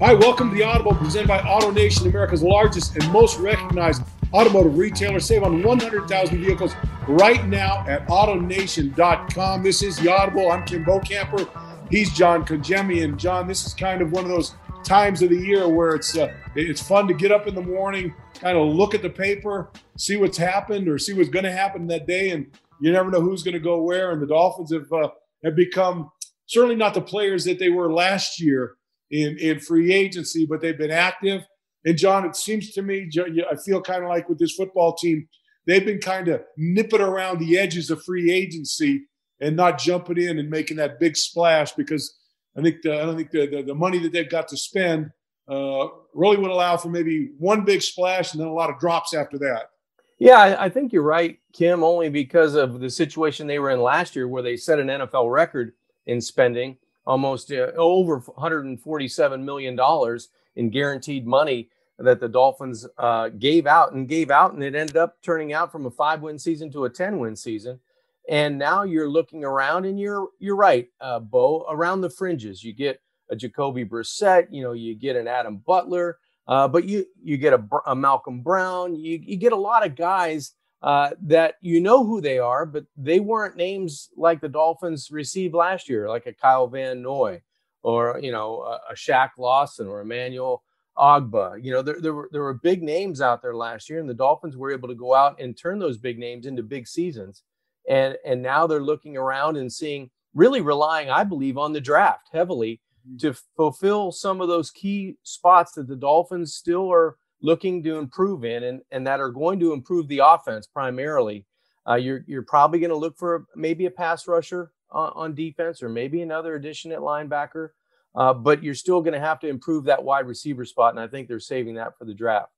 [0.00, 4.02] Hi, welcome to the Audible presented by AutoNation, America's largest and most recognized
[4.32, 5.18] automotive retailer.
[5.18, 6.72] Save on 100,000 vehicles
[7.08, 9.64] right now at AutoNation.com.
[9.64, 10.52] This is the Audible.
[10.52, 11.48] I'm Kim Bokamper.
[11.90, 13.02] He's John Congemi.
[13.02, 14.54] And John, this is kind of one of those
[14.84, 18.14] times of the year where it's uh, it's fun to get up in the morning,
[18.34, 21.88] kind of look at the paper, see what's happened or see what's going to happen
[21.88, 22.46] that day, and
[22.80, 24.12] you never know who's going to go where.
[24.12, 25.08] And the Dolphins have uh,
[25.42, 26.12] have become
[26.46, 28.77] certainly not the players that they were last year
[29.10, 31.42] in, in free agency, but they've been active.
[31.84, 35.28] And John, it seems to me, I feel kind of like with this football team,
[35.66, 39.06] they've been kind of nipping around the edges of free agency
[39.40, 42.18] and not jumping in and making that big splash because
[42.56, 45.10] I think the, I don't think the, the, the money that they've got to spend
[45.48, 49.14] uh, really would allow for maybe one big splash and then a lot of drops
[49.14, 49.70] after that.
[50.18, 53.80] Yeah, I, I think you're right, Kim, only because of the situation they were in
[53.80, 55.74] last year where they set an NFL record
[56.06, 56.76] in spending
[57.08, 63.92] almost uh, over 147 million dollars in guaranteed money that the Dolphins uh, gave out
[63.92, 66.90] and gave out, and it ended up turning out from a five-win season to a
[66.90, 67.80] ten-win season.
[68.28, 71.66] And now you're looking around, and you're you're right, uh, Bo.
[71.68, 73.00] Around the fringes, you get
[73.30, 77.54] a Jacoby Brissett, you know, you get an Adam Butler, uh, but you you get
[77.54, 82.04] a, a Malcolm Brown, you you get a lot of guys uh, that you know
[82.04, 86.32] who they are, but they weren't names like the Dolphins received last year, like a
[86.32, 87.42] Kyle Van Noy
[87.82, 90.62] or you know a, a Shaq Lawson or Emmanuel
[90.96, 91.62] Ogbah.
[91.62, 94.14] You know there, there were there were big names out there last year, and the
[94.14, 97.42] Dolphins were able to go out and turn those big names into big seasons.
[97.88, 102.28] And and now they're looking around and seeing really relying, I believe, on the draft
[102.32, 103.16] heavily mm-hmm.
[103.18, 108.44] to fulfill some of those key spots that the Dolphins still are looking to improve
[108.44, 111.46] in and, and that are going to improve the offense primarily.
[111.88, 115.82] Uh, you're, you're probably going to look for maybe a pass rusher on, on, defense
[115.82, 117.70] or maybe another addition at linebacker,
[118.14, 120.92] uh, but you're still going to have to improve that wide receiver spot.
[120.92, 122.50] And I think they're saving that for the draft.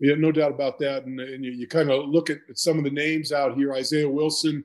[0.00, 1.04] Yeah, no doubt about that.
[1.04, 3.72] And, and you, you kind of look at, at, some of the names out here
[3.74, 4.64] Isaiah Wilson,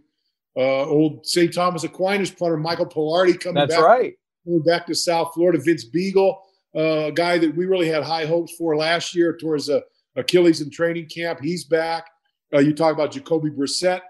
[0.57, 1.53] uh, old St.
[1.53, 3.83] Thomas Aquinas punter Michael Palardy coming That's back.
[3.83, 4.13] right.
[4.45, 6.37] Coming back to South Florida, Vince Biegel
[6.75, 9.81] a guy that we really had high hopes for last year towards uh,
[10.15, 11.39] Achilles in training camp.
[11.41, 12.05] He's back.
[12.53, 14.01] Uh, you talk about Jacoby Brissett,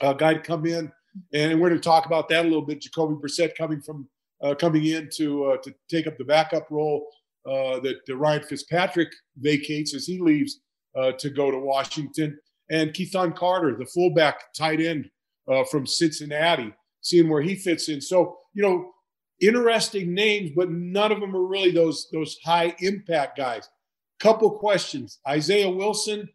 [0.00, 0.92] a guy to come in,
[1.32, 2.80] and we're going to talk about that a little bit.
[2.80, 4.08] Jacoby Brissett coming from
[4.42, 7.08] uh, coming in to uh, to take up the backup role
[7.46, 9.08] uh, that Ryan Fitzpatrick
[9.38, 10.60] vacates as he leaves
[10.96, 12.38] uh, to go to Washington,
[12.70, 15.10] and Keythuon Carter, the fullback tight end
[15.70, 18.00] from Cincinnati, seeing where he fits in.
[18.00, 18.92] So you know
[19.40, 23.68] interesting names, but none of them are really those those high impact guys.
[24.20, 25.20] Couple questions.
[25.28, 26.28] Isaiah Wilson,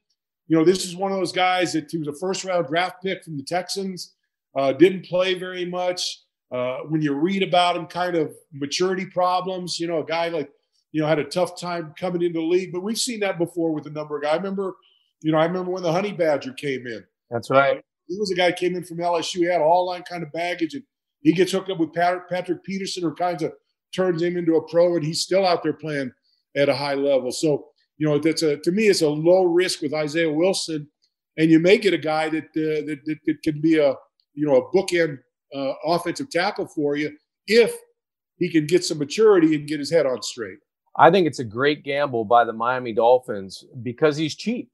[0.47, 3.03] you know, this is one of those guys that he was a first round draft
[3.03, 4.13] pick from the Texans,
[4.55, 6.21] uh, didn't play very much.
[6.51, 10.51] Uh, when you read about him, kind of maturity problems, you know, a guy like,
[10.91, 13.73] you know, had a tough time coming into the league, but we've seen that before
[13.73, 14.33] with a number of guys.
[14.33, 14.75] I remember,
[15.21, 17.03] you know, I remember when the Honey Badger came in.
[17.31, 17.77] That's right.
[17.77, 19.37] Uh, he was a guy came in from LSU.
[19.37, 20.83] He had all line kind of baggage and
[21.23, 23.53] he gets hooked up with Patrick Peterson, or kinds of
[23.95, 26.11] turns him into a pro, and he's still out there playing
[26.55, 27.31] at a high level.
[27.31, 27.67] So,
[27.97, 30.87] you know, that's a to me, it's a low risk with Isaiah Wilson,
[31.37, 33.95] and you make it a guy that uh, that, that, that can be a
[34.33, 35.19] you know a bookend
[35.55, 37.15] uh, offensive tackle for you
[37.47, 37.73] if
[38.37, 40.57] he can get some maturity and get his head on straight.
[40.95, 44.69] I think it's a great gamble by the Miami Dolphins because he's cheap.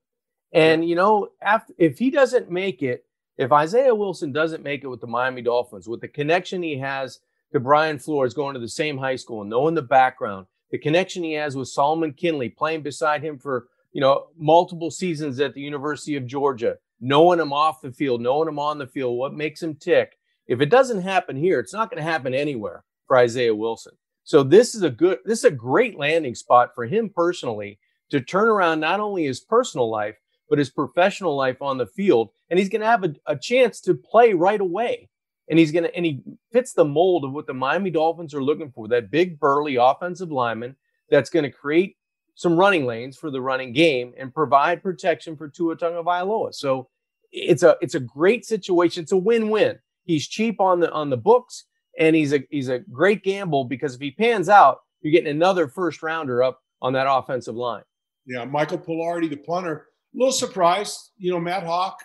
[0.53, 3.05] And you know, after, if he doesn't make it
[3.39, 7.19] if Isaiah Wilson doesn't make it with the Miami Dolphins, with the connection he has
[7.53, 11.23] to Brian Flores going to the same high school and knowing the background, the connection
[11.23, 15.61] he has with Solomon Kindley playing beside him for you know multiple seasons at the
[15.61, 19.63] University of Georgia, knowing him off the field, knowing him on the field, what makes
[19.63, 20.17] him tick.
[20.47, 23.93] If it doesn't happen here, it's not going to happen anywhere for Isaiah Wilson.
[24.25, 27.79] So this is a good, this is a great landing spot for him personally
[28.09, 30.17] to turn around not only his personal life
[30.49, 32.29] but his professional life on the field.
[32.49, 35.09] And he's going to have a, a chance to play right away.
[35.49, 36.21] And he's going to, and he
[36.51, 40.31] fits the mold of what the Miami Dolphins are looking for that big, burly offensive
[40.31, 40.75] lineman
[41.09, 41.97] that's going to create
[42.35, 46.53] some running lanes for the running game and provide protection for Tua Tagovailoa.
[46.53, 46.87] So
[47.31, 49.03] it's a it's a great situation.
[49.03, 49.77] It's a win-win.
[50.05, 51.65] He's cheap on the on the books,
[51.99, 55.67] and he's a he's a great gamble because if he pans out, you're getting another
[55.67, 57.83] first rounder up on that offensive line.
[58.25, 61.11] Yeah, Michael Palardy, the punter, little surprised.
[61.17, 61.95] You know, Matt Haack,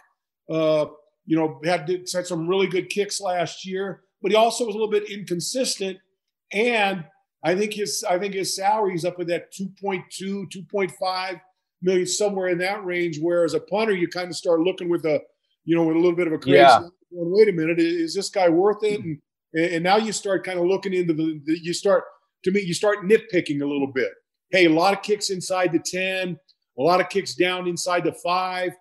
[0.51, 0.87] uh,
[1.27, 4.79] you know, had, had some really good kicks last year, but he also was a
[4.79, 5.99] little bit inconsistent.
[6.53, 7.05] And
[7.45, 11.41] I think his I think his salary is up at that 2.2, 2.5
[11.83, 13.19] million, somewhere in that range.
[13.21, 15.21] Whereas a punter, you kind of start looking with a,
[15.65, 16.59] you know, with a little bit of a crazy.
[16.59, 16.81] Yeah.
[17.11, 19.01] Wait a minute, is this guy worth it?
[19.01, 19.19] And
[19.55, 22.05] and now you start kind of looking into the, the you start
[22.45, 24.11] to me, you start nitpicking a little bit.
[24.51, 26.39] Hey, a lot of kicks inside the 10,
[26.79, 28.73] a lot of kicks down inside the five.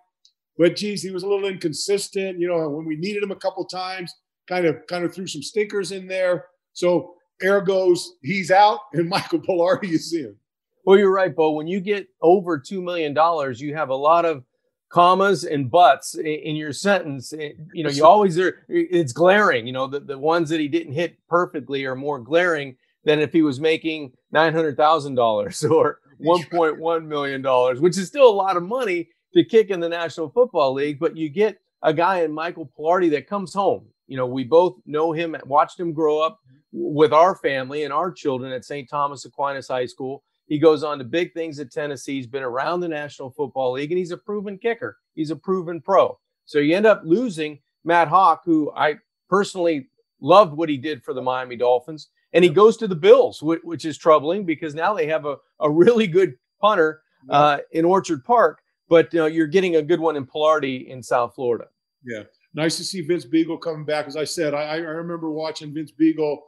[0.56, 2.38] But geez, he was a little inconsistent.
[2.38, 4.14] You know, when we needed him a couple times,
[4.46, 6.46] kind of kind of threw some stinkers in there.
[6.72, 10.36] So air goes, he's out and Michael Palardy is in.
[10.84, 11.52] Well, you're right, Bo.
[11.52, 14.44] When you get over two million dollars, you have a lot of
[14.90, 17.32] commas and buts in your sentence.
[17.72, 18.64] You know, you always are.
[18.68, 19.66] It's glaring.
[19.66, 23.32] You know, the, the ones that he didn't hit perfectly are more glaring than if
[23.32, 28.08] he was making nine hundred thousand dollars or one point one million dollars, which is
[28.08, 30.98] still a lot of money to kick in the National Football League.
[30.98, 33.86] But you get a guy in Michael Palardy that comes home.
[34.06, 36.40] You know, we both know him, watched him grow up
[36.72, 38.88] with our family and our children at St.
[38.88, 42.16] Thomas Aquinas High School he goes on to big things at Tennessee.
[42.16, 44.98] He's been around the National Football League and he's a proven kicker.
[45.14, 46.18] He's a proven pro.
[46.44, 48.96] So you end up losing Matt Haack, who I
[49.28, 49.88] personally
[50.20, 52.10] loved what he did for the Miami Dolphins.
[52.34, 55.70] And he goes to the Bills, which is troubling because now they have a, a
[55.70, 57.00] really good punter
[57.30, 61.34] uh, in Orchard Park, but uh, you're getting a good one in Palardy in South
[61.34, 61.66] Florida.
[62.04, 62.24] Yeah.
[62.52, 64.06] Nice to see Vince Biegel coming back.
[64.06, 66.38] As I said, I, I remember watching Vince Biegel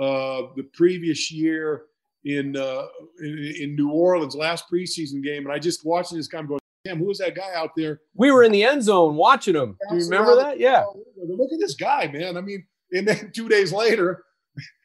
[0.00, 1.84] uh, the previous year
[2.24, 2.86] in, uh,
[3.20, 6.98] in, in New Orleans last preseason game, and I just watching this guy going, "Damn,
[6.98, 9.76] who is that guy out there?" We were in the end zone watching him.
[9.90, 10.58] Do you remember that?
[10.58, 10.84] Yeah.
[11.16, 12.36] Look at this guy, man.
[12.36, 14.24] I mean, and then two days later,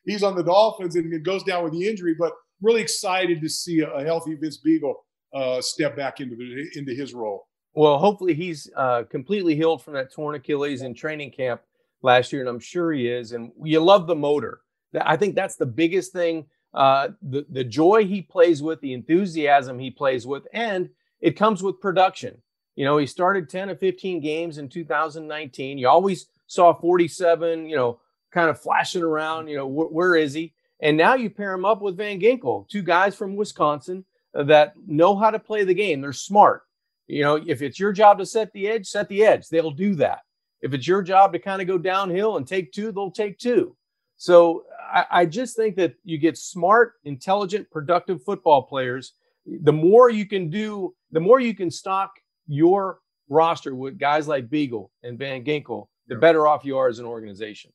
[0.09, 2.15] he's on the Dolphins and it goes down with the injury.
[2.17, 4.95] But really excited to see a, healthy Vince Biegel
[5.33, 7.47] uh, step back into the, into his role.
[7.73, 11.61] Well, hopefully he's uh, completely healed from that torn Achilles in training camp
[12.01, 13.31] last year, and I'm sure he is.
[13.31, 14.61] And you love the motor.
[14.99, 19.79] I think that's the biggest thing uh, the, the joy he plays with, the enthusiasm
[19.79, 20.89] he plays with, and
[21.19, 22.41] it comes with production.
[22.75, 25.77] You know, he started 10 or 15 games in 2019.
[25.77, 27.99] You always saw 47, you know,
[28.31, 30.53] kind of flashing around, you know, wh- where is he?
[30.81, 35.15] And now you pair him up with Van Ginkel, two guys from Wisconsin that know
[35.15, 36.01] how to play the game.
[36.01, 36.63] They're smart.
[37.07, 39.49] You know, if it's your job to set the edge, set the edge.
[39.49, 40.19] They'll do that.
[40.61, 43.75] If it's your job to kind of go downhill and take two, they'll take two.
[44.17, 49.13] So I, I just think that you get smart, intelligent, productive football players.
[49.45, 52.11] The more you can do, the more you can stock
[52.47, 52.99] your
[53.29, 57.05] roster with guys like Biegel and Van Ginkel, the better off you are as an
[57.05, 57.71] organization.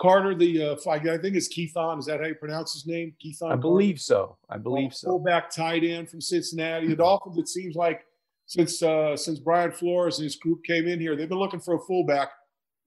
[0.00, 1.98] Carter, the uh, I think it's Keithon.
[1.98, 3.14] Is that how you pronounce his name?
[3.24, 3.52] Keithon.
[3.52, 4.36] I believe so.
[4.50, 5.08] I believe so.
[5.08, 6.88] Fullback tight end from Cincinnati.
[6.88, 7.38] The Dolphins.
[7.38, 8.04] It seems like
[8.46, 11.74] since uh, since Brian Flores and his group came in here, they've been looking for
[11.74, 12.30] a fullback,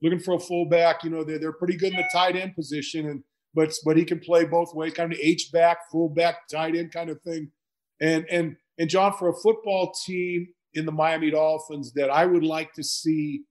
[0.01, 1.04] looking for a fullback.
[1.04, 4.03] You know, they're they're pretty good in the tight end position, and but but he
[4.03, 7.51] can play both ways, kind of H back, full back, tight end kind of thing.
[8.01, 12.44] And and and John, for a football team in the Miami Dolphins that I would
[12.44, 13.44] like to see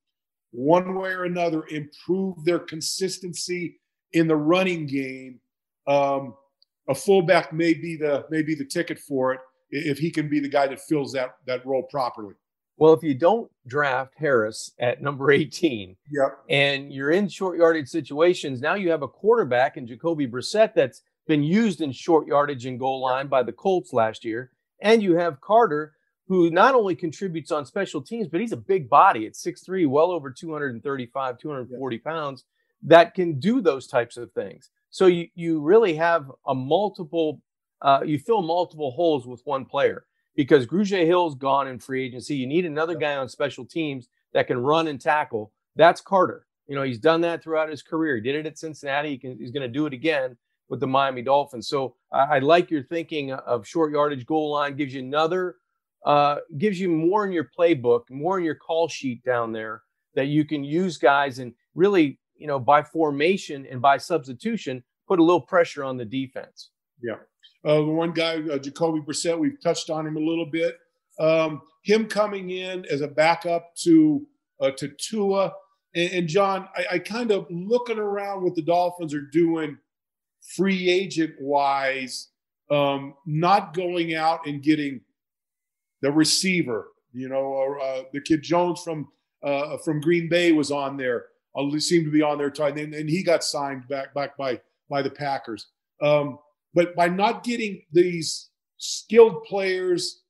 [0.50, 3.78] one way or another improve their consistency
[4.12, 5.40] in the running game.
[5.86, 6.34] Um,
[6.88, 9.40] a fullback may be the may be the ticket for it
[9.70, 12.34] if he can be the guy that fills that that role properly.
[12.78, 16.38] Well, if you don't draft Harris at number 18 yep.
[16.50, 21.00] and you're in short yardage situations, now you have a quarterback in Jacoby Brissett that's
[21.26, 24.50] been used in short yardage and goal line by the Colts last year.
[24.82, 25.95] And you have Carter,
[26.28, 30.10] who not only contributes on special teams, but he's a big body at 6'3, well
[30.10, 32.04] over 235, 240 yep.
[32.04, 32.44] pounds,
[32.82, 34.70] that can do those types of things.
[34.90, 37.42] So you, you really have a multiple,
[37.82, 42.36] uh, you fill multiple holes with one player because Grugier Hill's gone in free agency.
[42.36, 45.52] You need another guy on special teams that can run and tackle.
[45.76, 46.46] That's Carter.
[46.66, 48.16] You know, he's done that throughout his career.
[48.16, 49.10] He did it at Cincinnati.
[49.10, 50.36] He can, he's going to do it again
[50.68, 51.68] with the Miami Dolphins.
[51.68, 54.76] So I, I, like your thinking of short yardage goal line.
[54.76, 55.56] Gives you another,
[56.06, 59.82] uh, gives you more in your playbook, more in your call sheet down there
[60.14, 65.18] that you can use guys and really, you know, by formation and by substitution, put
[65.18, 66.70] a little pressure on the defense.
[67.02, 67.16] Yeah.
[67.68, 70.78] Uh, one guy, uh, Jacoby Brissett, we've touched on him a little bit.
[71.18, 74.26] Um, him coming in as a backup to
[74.60, 75.52] uh, to Tua
[75.96, 79.76] and, and John, I, I, kind of looking around what the Dolphins are doing,
[80.54, 82.28] free agent wise,
[82.70, 85.00] um, not going out and getting
[86.02, 86.88] the receiver.
[87.12, 89.08] You know, or uh, the kid Jones from
[89.42, 91.26] uh, from Green Bay was on there.
[91.56, 94.60] Uh, seemed to be on there, and, and he got signed back back by
[94.90, 95.68] by the Packers.
[96.02, 96.38] Um,
[96.74, 100.22] but by not getting these skilled players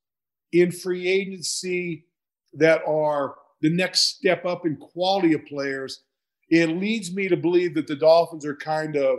[0.52, 2.06] in free agency
[2.54, 6.04] that are the next step up in quality of players,
[6.48, 9.18] it leads me to believe that the Dolphins are kind of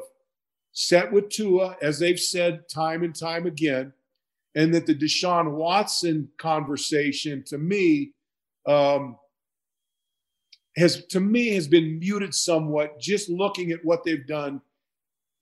[0.72, 3.94] set with Tua, as they've said time and time again,
[4.56, 8.12] and that the Deshaun Watson conversation to me
[8.68, 9.18] um,
[10.75, 14.62] has to me has been muted somewhat just looking at what they've done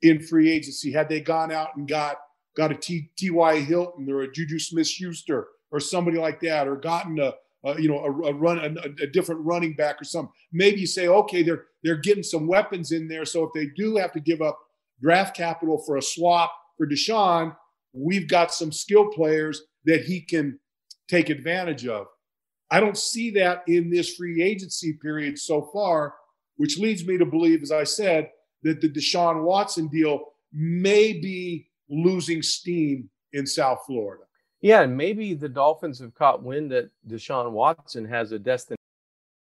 [0.01, 2.17] in free agency had they gone out and got
[2.55, 3.59] got a T, T.Y.
[3.59, 7.33] Hilton or a Juju Smith-Schuster or somebody like that, or gotten a,
[7.65, 10.31] a you know a, a run a, a, different running back or something.
[10.53, 13.97] Maybe you say, okay, they're they're getting some weapons in there, so if they do
[13.97, 14.57] have to give up
[15.01, 17.55] draft capital for a swap for Deshaun,
[17.95, 20.59] we've got some skill players that he can
[21.07, 22.07] take advantage of.
[22.71, 26.15] I don't see that in this free agency period so far,
[26.57, 28.29] which leads me to believe, as I said,
[28.63, 34.23] that the Deshaun Watson deal may be losing steam in South Florida.
[34.61, 38.77] Yeah, and maybe the Dolphins have caught wind that Deshaun Watson has a destination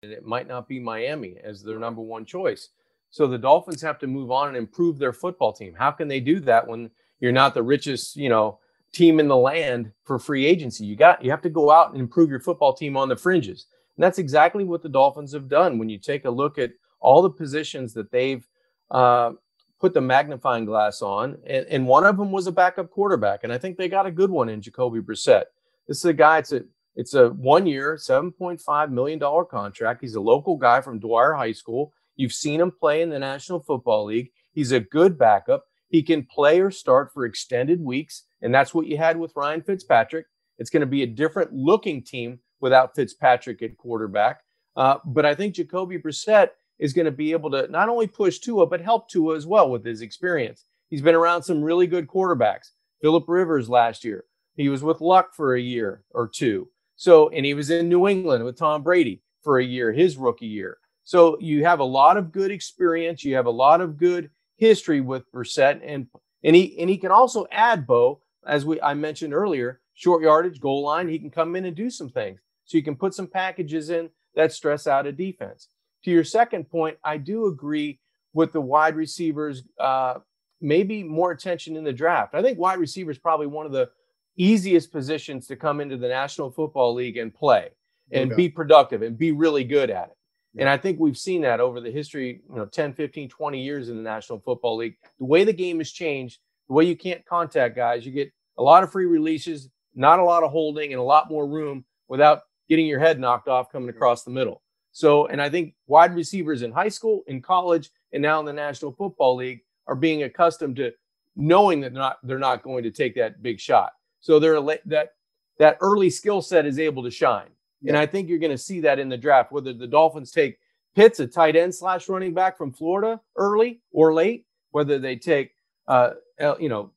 [0.03, 2.69] and it might not be Miami as their number one choice.
[3.11, 5.75] So the Dolphins have to move on and improve their football team.
[5.75, 8.59] How can they do that when you're not the richest, you know,
[8.93, 10.85] team in the land for free agency?
[10.85, 13.67] You got you have to go out and improve your football team on the fringes.
[13.97, 15.79] And that's exactly what the Dolphins have done.
[15.79, 18.47] When you take a look at all the positions that they've
[18.91, 19.33] uh,
[19.81, 23.53] put the magnifying glass on, and, and, one of them was a backup quarterback, and
[23.53, 25.45] I think they got a good one in Jacoby Brissett.
[25.89, 26.39] This is a guy.
[26.39, 26.63] It's a
[26.95, 30.01] it's a one year, seven point five million dollar contract.
[30.01, 31.93] He's a local guy from Dwyer High School.
[32.17, 34.31] You've seen him play in the National Football League.
[34.53, 35.65] He's a good backup.
[35.97, 39.62] He can play or start for extended weeks, and that's what you had with Ryan
[39.62, 40.26] Fitzpatrick.
[40.59, 44.43] It's going to be a different looking team without Fitzpatrick at quarterback.
[44.76, 48.41] Uh, but I think Jacoby Brissett is going to be able to not only push
[48.41, 50.67] Tua, but help Tua as well with his experience.
[50.91, 52.73] He's been around some really good quarterbacks.
[53.00, 54.26] Philip Rivers last year.
[54.55, 56.69] He was with Luck for a year or two.
[56.97, 60.45] So, and he was in New England with Tom Brady for a year, his rookie
[60.45, 60.76] year.
[61.05, 63.25] So you have a lot of good experience.
[63.25, 66.07] You have a lot of good history with Brissett, and
[66.43, 70.61] and he and he can also add Bo, as we I mentioned earlier, short yardage,
[70.61, 71.09] goal line.
[71.09, 72.41] He can come in and do some things.
[72.65, 75.69] So you can put some packages in that stress out a defense
[76.07, 77.99] to your second point, I do agree
[78.33, 80.15] with the wide receivers, uh,
[80.61, 82.33] maybe more attention in the draft.
[82.33, 83.91] I think wide receiver is probably one of the
[84.37, 87.71] easiest positions to come into the National Football League and play
[88.13, 88.37] and okay.
[88.37, 90.17] be productive and be really good at it.
[90.59, 93.89] And I think we've seen that over the history, you know, 10, 15, 20 years
[93.89, 94.97] in the National Football League.
[95.19, 98.63] The way the game has changed, the way you can't contact guys, you get a
[98.63, 102.43] lot of free releases, not a lot of holding, and a lot more room without
[102.69, 104.63] getting your head knocked off coming across the middle.
[104.93, 108.53] So, and I think wide receivers in high school, in college, and now in the
[108.53, 110.93] National Football League are being accustomed to
[111.37, 113.93] knowing that they're not they're not going to take that big shot.
[114.21, 115.11] So they're that
[115.59, 117.49] that early skill set is able to shine.
[117.80, 117.90] Yeah.
[117.90, 120.59] And I think you're going to see that in the draft, whether the Dolphins take
[120.95, 125.52] Pitts, a tight end slash running back from Florida, early or late, whether they take
[125.88, 126.12] uh,
[126.59, 126.90] you know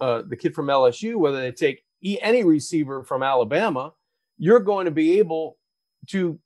[0.00, 1.84] uh, the kid from LSU, whether they take
[2.20, 3.92] any receiver from Alabama,
[4.36, 5.58] you're going to be able
[6.08, 6.38] to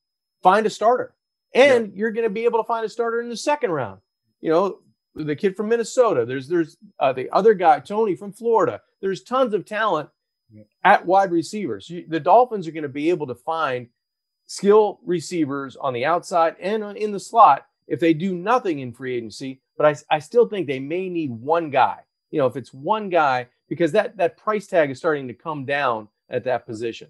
[0.42, 1.14] find a starter.
[1.54, 1.98] And yeah.
[1.98, 4.00] you're going to be able to find a starter in the second round.
[4.40, 4.78] You know,
[5.14, 6.24] the kid from Minnesota.
[6.24, 8.80] There's there's uh, the other guy, Tony from Florida.
[9.00, 10.08] There's tons of talent.
[10.84, 11.90] At wide receivers.
[12.08, 13.88] The Dolphins are going to be able to find
[14.46, 19.14] skill receivers on the outside and in the slot if they do nothing in free
[19.16, 19.60] agency.
[19.76, 22.00] But I, I still think they may need one guy.
[22.30, 25.64] You know, if it's one guy, because that that price tag is starting to come
[25.64, 27.08] down at that position.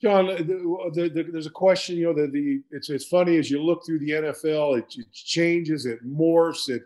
[0.00, 1.96] John, uh, the, the, there's a question.
[1.96, 5.12] You know, the, the it's it's funny as you look through the NFL, it, it
[5.12, 6.82] changes, it morphs, it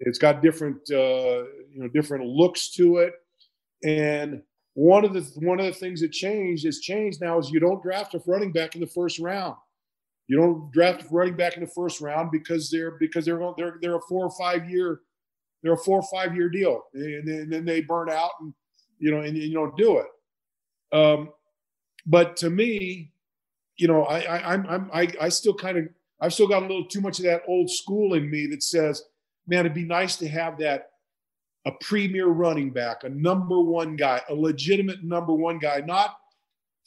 [0.00, 3.14] it's got different uh, you know different looks to it.
[3.84, 4.42] And
[4.78, 7.82] one of the one of the things that changed is changed now is you don't
[7.82, 9.56] draft a running back in the first round.
[10.28, 13.78] You don't draft a running back in the first round because they're because they're they're
[13.82, 15.00] they're a four or five year
[15.64, 18.54] they're a four or five year deal, and, and then they burn out and
[19.00, 20.96] you know and you don't do it.
[20.96, 21.30] Um,
[22.06, 23.10] but to me,
[23.78, 25.88] you know, I, I I'm, I'm I, I still kind of
[26.20, 29.02] I've still got a little too much of that old school in me that says,
[29.48, 30.90] man, it'd be nice to have that
[31.68, 36.16] a premier running back, a number one guy, a legitimate number one guy, not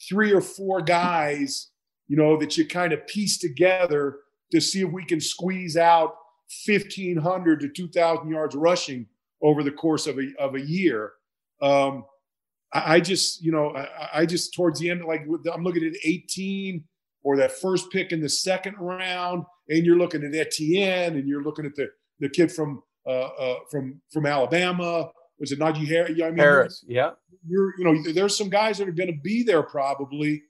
[0.08, 1.70] three or four guys,
[2.08, 4.18] you know, that you kind of piece together
[4.50, 6.16] to see if we can squeeze out
[6.66, 9.06] 1,500 to 2,000 yards rushing
[9.40, 11.12] over the course of a, of a year.
[11.62, 12.04] Um,
[12.74, 15.92] I, I just, you know, I, I, just towards the end, like I'm looking at
[16.04, 16.82] 18
[17.22, 21.44] or that first pick in the second round, and you're looking at Etienne, and you're
[21.44, 25.10] looking at the the kid from Uh, uh, from from Alabama.
[25.40, 26.20] Was it Najee Harris?
[26.22, 27.10] I mean, Harris, yeah.
[27.48, 30.42] You're, you know, there's some guys that are going to be there probably.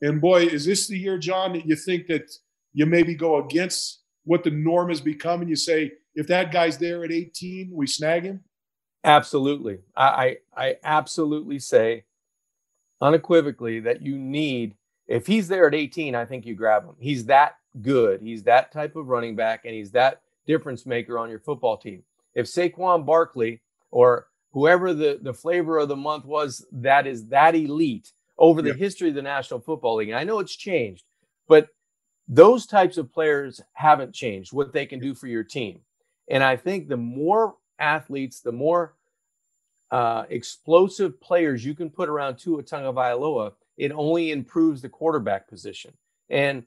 [0.00, 2.30] And boy, is this the year, John, that you think that
[2.72, 6.78] you maybe go against what the norm has become, and you say, if that guy's
[6.78, 8.44] there at 18, we snag him?
[9.02, 9.78] Absolutely.
[9.96, 12.04] I, I, I absolutely say
[13.00, 14.74] unequivocally that you need,
[15.06, 16.94] if he's there at 18, I think you grab him.
[16.98, 18.20] He's that good.
[18.20, 22.02] He's that type of running back and he's that difference maker on your football team.
[22.34, 27.54] if Saquon Barkley or whoever the, the flavor of the month was that is that
[27.54, 28.74] elite over the yeah.
[28.74, 30.08] history of the National Football League.
[30.08, 31.04] And I know it's changed,
[31.48, 31.68] but
[32.26, 35.80] those types of players haven't changed what they can do for your team.
[36.30, 38.94] And I think the more athletes, the more
[39.90, 45.92] uh, explosive players you can put around Tua Tagovailoa, it only improves the quarterback position.
[46.30, 46.64] And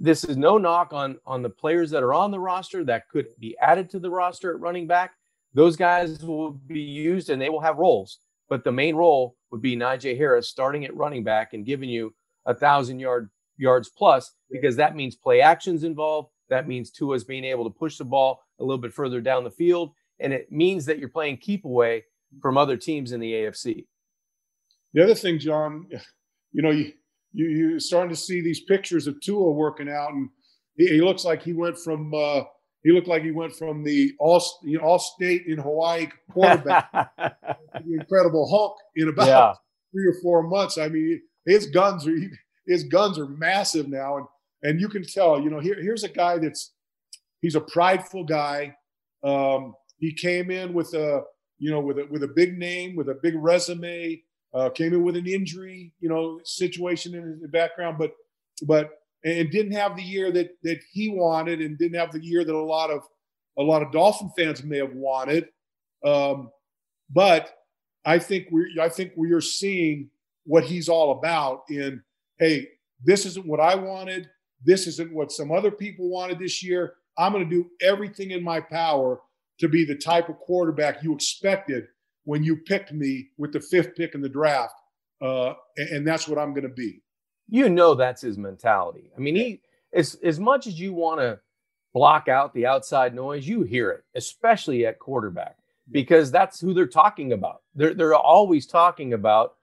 [0.00, 3.26] this is no knock on on the players that are on the roster that could
[3.38, 5.12] be added to the roster at running back.
[5.52, 8.18] Those guys will be used and they will have roles.
[8.48, 12.14] But the main role would be Najee Harris starting at running back and giving you
[12.46, 16.30] a thousand yard yards plus because that means play actions involved.
[16.48, 19.50] That means Tua's being able to push the ball a little bit further down the
[19.50, 19.92] field.
[20.18, 22.04] And it means that you're playing keep away
[22.40, 23.86] from other teams in the AFC.
[24.94, 25.86] The other thing, John,
[26.52, 26.92] you know, you,
[27.32, 30.28] you you're starting to see these pictures of Tua working out, and
[30.76, 32.42] he, he looks like he went from uh,
[32.82, 36.90] he looked like he went from the all you know, all state in Hawaii quarterback
[37.16, 39.54] the Incredible Hulk in about yeah.
[39.92, 40.78] three or four months.
[40.78, 42.16] I mean, his guns are
[42.66, 44.26] his guns are massive now, and
[44.62, 45.40] and you can tell.
[45.40, 46.72] You know, here here's a guy that's
[47.40, 48.74] he's a prideful guy.
[49.22, 51.22] Um, he came in with a
[51.58, 54.22] you know with a with a big name, with a big resume
[54.54, 58.12] uh, came in with an injury, you know, situation in the background, but
[58.66, 58.90] but
[59.24, 62.54] and didn't have the year that that he wanted, and didn't have the year that
[62.54, 63.02] a lot of
[63.58, 65.48] a lot of Dolphin fans may have wanted.
[66.04, 66.50] Um,
[67.10, 67.52] but
[68.04, 70.10] I think we I think we are seeing
[70.44, 71.62] what he's all about.
[71.68, 72.02] In
[72.38, 72.68] hey,
[73.04, 74.28] this isn't what I wanted.
[74.64, 76.94] This isn't what some other people wanted this year.
[77.16, 79.20] I'm going to do everything in my power
[79.58, 81.86] to be the type of quarterback you expected
[82.24, 84.74] when you picked me with the fifth pick in the draft,
[85.22, 87.02] uh, and, and that's what I'm going to be.
[87.48, 89.10] You know that's his mentality.
[89.16, 89.60] I mean, he
[89.92, 91.40] as as much as you want to
[91.92, 95.56] block out the outside noise, you hear it, especially at quarterback,
[95.90, 97.62] because that's who they're talking about.
[97.74, 99.54] They're they're always talking about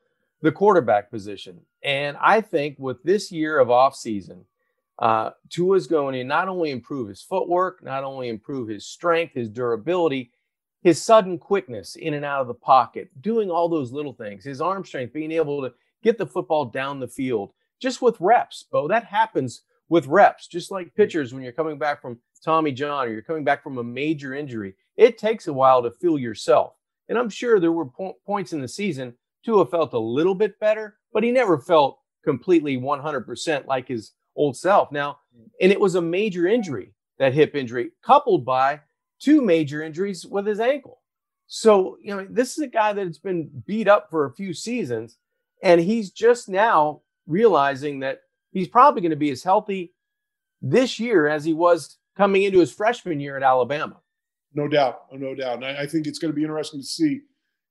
[0.41, 1.61] the quarterback position.
[1.83, 4.45] And I think with this year of off season,
[4.99, 9.49] uh, Tua's going to not only improve his footwork, not only improve his strength, his
[9.49, 10.31] durability,
[10.87, 14.61] his sudden quickness in and out of the pocket, doing all those little things, his
[14.61, 18.87] arm strength, being able to get the football down the field just with reps, Bo.
[18.87, 23.11] That happens with reps, just like pitchers when you're coming back from Tommy John or
[23.11, 24.75] you're coming back from a major injury.
[24.95, 26.73] It takes a while to feel yourself.
[27.09, 30.57] And I'm sure there were po- points in the season Tua felt a little bit
[30.61, 34.89] better, but he never felt completely 100% like his old self.
[34.91, 35.49] Now, mm.
[35.59, 38.79] and it was a major injury, that hip injury, coupled by
[39.19, 41.01] two major injuries with his ankle.
[41.47, 45.17] So, you know, this is a guy that's been beat up for a few seasons,
[45.63, 48.19] and he's just now realizing that
[48.51, 49.93] he's probably going to be as healthy
[50.61, 53.97] this year as he was coming into his freshman year at Alabama.
[54.53, 55.57] No doubt, no doubt.
[55.57, 57.21] And I, I think it's going to be interesting to see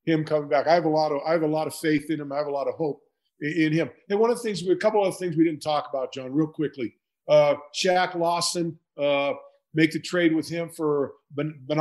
[0.04, 0.66] him coming back.
[0.66, 2.32] I have a lot of I have a lot of faith in him.
[2.32, 3.02] I have a lot of hope
[3.40, 3.90] in, in him.
[4.08, 6.46] And one of the things, a couple of things we didn't talk about, John, real
[6.46, 6.94] quickly.
[7.28, 9.32] Uh, Shaq Lawson, uh,
[9.76, 11.74] make the trade with him for ben- uh,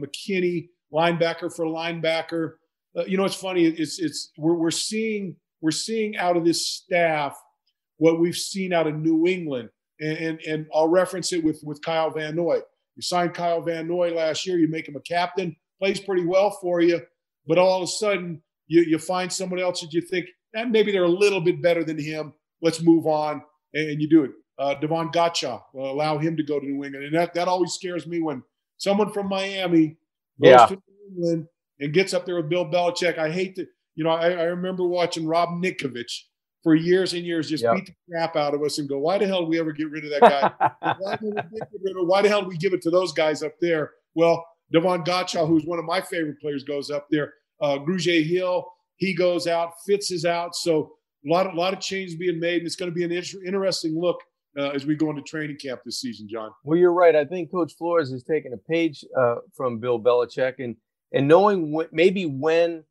[0.00, 2.54] McKinney, linebacker for linebacker.
[2.96, 3.66] Uh, you know, it's funny.
[3.66, 7.38] It's it's we're we're seeing we're seeing out of this staff
[7.98, 9.68] what we've seen out of New England,
[10.00, 12.60] and and, and I'll reference it with with Kyle Van Noy.
[12.96, 14.58] You signed Kyle Van Noy last year.
[14.58, 17.00] You make him a captain, plays pretty well for you,
[17.46, 20.70] but all of a sudden you you find someone else that you think and eh,
[20.70, 22.32] maybe they're a little bit better than him.
[22.62, 23.42] Let's move on,
[23.74, 26.84] and, and you do it uh, Davon Godchaux, uh, allow him to go to New
[26.84, 27.06] England.
[27.06, 28.42] And that, that always scares me when
[28.78, 29.96] someone from Miami
[30.40, 30.66] goes yeah.
[30.66, 31.48] to New England
[31.80, 33.18] and gets up there with Bill Belichick.
[33.18, 36.12] I hate to, you know, I, I remember watching Rob Ninkovich
[36.62, 37.74] for years and years just yep.
[37.74, 39.90] beat the crap out of us and go, why the hell did we ever get
[39.90, 40.94] rid of that guy?
[41.00, 41.18] why,
[42.04, 43.90] why, the hell did we give it to those guys up there?
[44.14, 47.34] Well, Davon Godchaux, who's one of my favorite players, goes up there.
[47.60, 49.72] Uh, Grugier Hill, he goes out.
[49.84, 50.54] Fitz is out.
[50.54, 50.92] So
[51.26, 53.10] a lot, of, a lot of changes being made, and it's going to be an
[53.10, 54.20] inter- interesting look
[54.58, 56.50] uh, as we go into training camp this season, John.
[56.64, 57.16] Well, you're right.
[57.16, 60.76] I think Coach Flores has taken a page uh, from Bill Belichick, and
[61.12, 62.84] and knowing wh- maybe when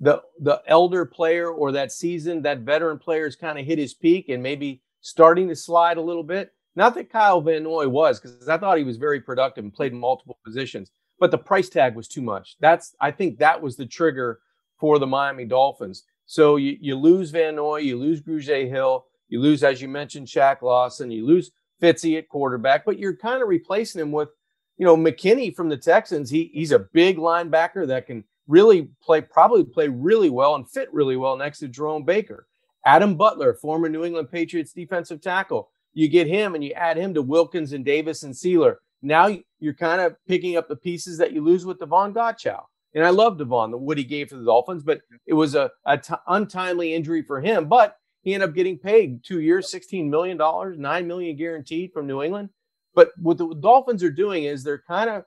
[0.00, 3.94] the the elder player or that season that veteran player has kind of hit his
[3.94, 6.52] peak and maybe starting to slide a little bit.
[6.76, 9.92] Not that Kyle Van Noy was, because I thought he was very productive and played
[9.92, 12.56] in multiple positions, but the price tag was too much.
[12.60, 14.40] That's I think that was the trigger
[14.80, 16.04] for the Miami Dolphins.
[16.26, 20.26] So you, you lose Van Noy, you lose Grugier Hill, you lose, as you mentioned,
[20.26, 21.10] Shaq Lawson.
[21.10, 21.50] You lose
[21.82, 24.28] Fitzy at quarterback, but you're kind of replacing him with,
[24.76, 26.30] you know, McKinney from the Texans.
[26.30, 30.92] He he's a big linebacker that can really play, probably play really well and fit
[30.92, 32.46] really well next to Jerome Baker.
[32.86, 35.70] Adam Butler, former New England Patriots defensive tackle.
[35.94, 38.76] You get him and you add him to Wilkins and Davis and Sieler.
[39.00, 39.28] now
[39.60, 42.64] you're kind of picking up the pieces that you lose with Davon Godchaux.
[42.94, 45.70] And I love Davon, the what he gave to the Dolphins, but it was a,
[45.86, 47.68] a t- untimely injury for him.
[47.68, 52.22] But he ended up getting paid two years, $16 million, 9 million guaranteed from New
[52.22, 52.48] England.
[52.94, 55.24] But what the Dolphins are doing is they're kind of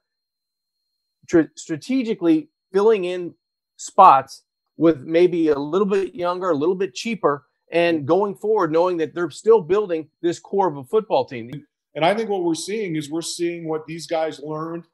[1.27, 3.35] tr- strategically filling in
[3.77, 4.43] spots
[4.77, 9.13] with maybe a little bit younger, a little bit cheaper, and going forward, knowing that
[9.13, 11.51] they're still building this core of a football team.
[11.95, 14.85] And I think what we're seeing is we're seeing what these guys learned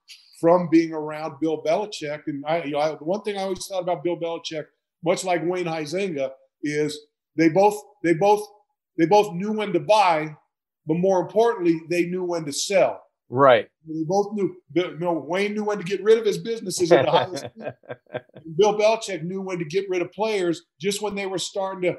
[0.41, 2.23] from being around Bill Belichick.
[2.27, 4.65] And I, you know, I, the one thing I always thought about Bill Belichick,
[5.03, 6.31] much like Wayne Huizenga,
[6.63, 6.99] is
[7.37, 8.47] they both they both
[8.97, 10.35] they both knew when to buy,
[10.85, 13.01] but more importantly, they knew when to sell.
[13.29, 13.67] Right.
[13.87, 14.55] They both knew.
[14.75, 17.45] You know, Wayne knew when to get rid of his businesses at the highest.
[18.57, 21.97] Bill Belichick knew when to get rid of players just when they were starting to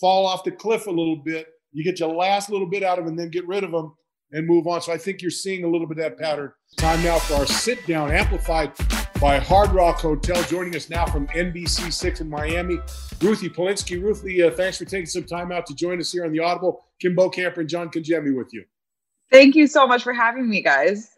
[0.00, 1.46] fall off the cliff a little bit.
[1.72, 3.94] You get your last little bit out of them and then get rid of them
[4.32, 4.80] and move on.
[4.80, 6.52] So I think you're seeing a little bit of that pattern.
[6.76, 8.72] Time now for our sit down, amplified
[9.20, 10.42] by Hard Rock Hotel.
[10.44, 12.78] Joining us now from NBC6 in Miami,
[13.20, 14.02] Ruthie Polinsky.
[14.02, 16.84] Ruthie, uh, thanks for taking some time out to join us here on the Audible.
[17.00, 18.64] Kim Bokamper and John Congemi with you.
[19.30, 21.10] Thank you so much for having me, guys.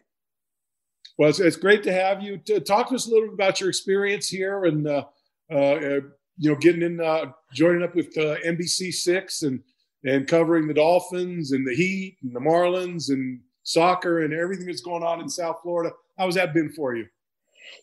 [1.17, 2.37] Well, it's, it's great to have you.
[2.45, 5.05] To talk to us a little bit about your experience here and, uh,
[5.51, 5.99] uh, uh
[6.39, 9.61] you know, getting in, uh, joining up with uh, NBC6 and
[10.03, 14.81] and covering the Dolphins and the Heat and the Marlins and soccer and everything that's
[14.81, 15.93] going on in South Florida.
[16.17, 17.07] How's that been for you?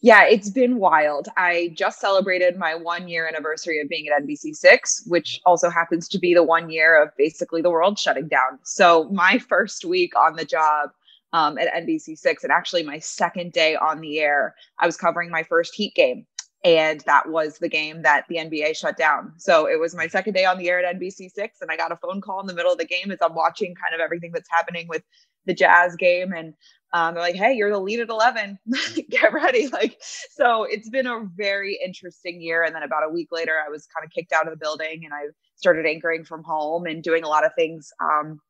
[0.00, 1.28] Yeah, it's been wild.
[1.36, 6.18] I just celebrated my one year anniversary of being at NBC6, which also happens to
[6.18, 8.58] be the one year of basically the world shutting down.
[8.64, 10.90] So, my first week on the job
[11.32, 15.42] um, at NBC6, and actually my second day on the air, I was covering my
[15.42, 16.26] first Heat game
[16.64, 19.34] and that was the game that the NBA shut down.
[19.36, 21.96] So it was my second day on the air at NBC6, and I got a
[21.96, 24.48] phone call in the middle of the game as I'm watching kind of everything that's
[24.50, 25.02] happening with
[25.44, 26.54] the Jazz game, and
[26.94, 28.58] um, they're like, "Hey, you're the lead at 11.
[29.10, 32.62] Get ready!" Like, so it's been a very interesting year.
[32.62, 35.04] And then about a week later, I was kind of kicked out of the building,
[35.04, 35.26] and I
[35.56, 37.92] started anchoring from home and doing a lot of things.
[38.00, 38.40] Um,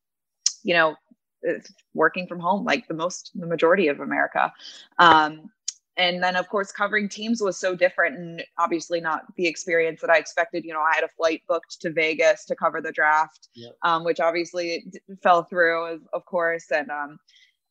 [0.62, 0.94] you know,
[1.94, 4.52] working from home like the most the majority of america
[4.98, 5.50] um,
[5.96, 10.10] and then of course covering teams was so different and obviously not the experience that
[10.10, 13.48] i expected you know i had a flight booked to vegas to cover the draft
[13.54, 13.76] yep.
[13.82, 14.86] um, which obviously
[15.22, 17.18] fell through of, of course and um,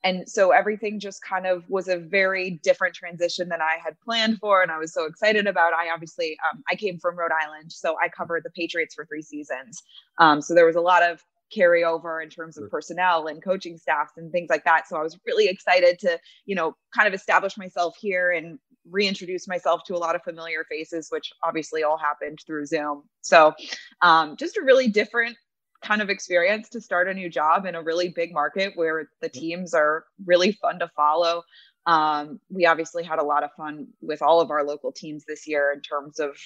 [0.04, 4.38] and so everything just kind of was a very different transition than i had planned
[4.40, 7.72] for and i was so excited about i obviously um, i came from rhode island
[7.72, 9.82] so i covered the patriots for three seasons
[10.20, 11.24] um, so there was a lot of
[11.56, 14.88] carryover in terms of personnel and coaching staffs and things like that.
[14.88, 19.48] So I was really excited to, you know, kind of establish myself here and reintroduce
[19.48, 23.04] myself to a lot of familiar faces, which obviously all happened through Zoom.
[23.22, 23.54] So
[24.02, 25.38] um, just a really different
[25.84, 29.30] kind of experience to start a new job in a really big market where the
[29.30, 31.44] teams are really fun to follow.
[31.86, 35.48] Um, we obviously had a lot of fun with all of our local teams this
[35.48, 36.38] year in terms of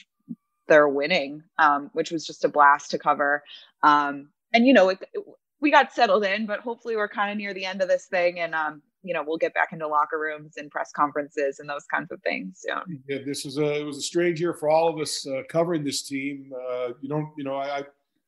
[0.67, 3.43] their winning, um, which was just a blast to cover.
[3.83, 5.23] Um, and you know, it, it,
[5.61, 8.39] we got settled in, but hopefully we're kind of near the end of this thing,
[8.39, 11.85] and um, you know, we'll get back into locker rooms and press conferences and those
[11.85, 13.01] kinds of things soon.
[13.07, 15.83] Yeah, this was a it was a strange year for all of us uh, covering
[15.83, 16.51] this team.
[16.53, 17.83] Uh, you don't, you know, I, I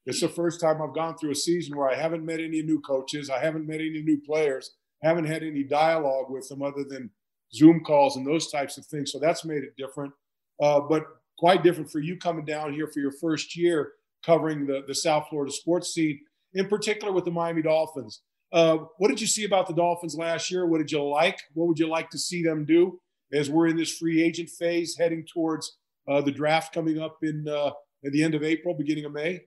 [0.05, 2.79] it's the first time I've gone through a season where I haven't met any new
[2.79, 7.11] coaches, I haven't met any new players, haven't had any dialogue with them other than
[7.53, 9.11] Zoom calls and those types of things.
[9.11, 10.13] So that's made it different,
[10.61, 11.03] uh, but
[11.37, 13.93] quite different for you coming down here for your first year
[14.25, 16.19] covering the, the South Florida sports scene,
[16.53, 18.21] in particular with the Miami Dolphins.
[18.51, 20.65] Uh, what did you see about the Dolphins last year?
[20.65, 21.39] What did you like?
[21.53, 22.99] What would you like to see them do
[23.31, 25.77] as we're in this free agent phase heading towards
[26.09, 27.71] uh, the draft coming up in uh,
[28.05, 29.41] at the end of April, beginning of May?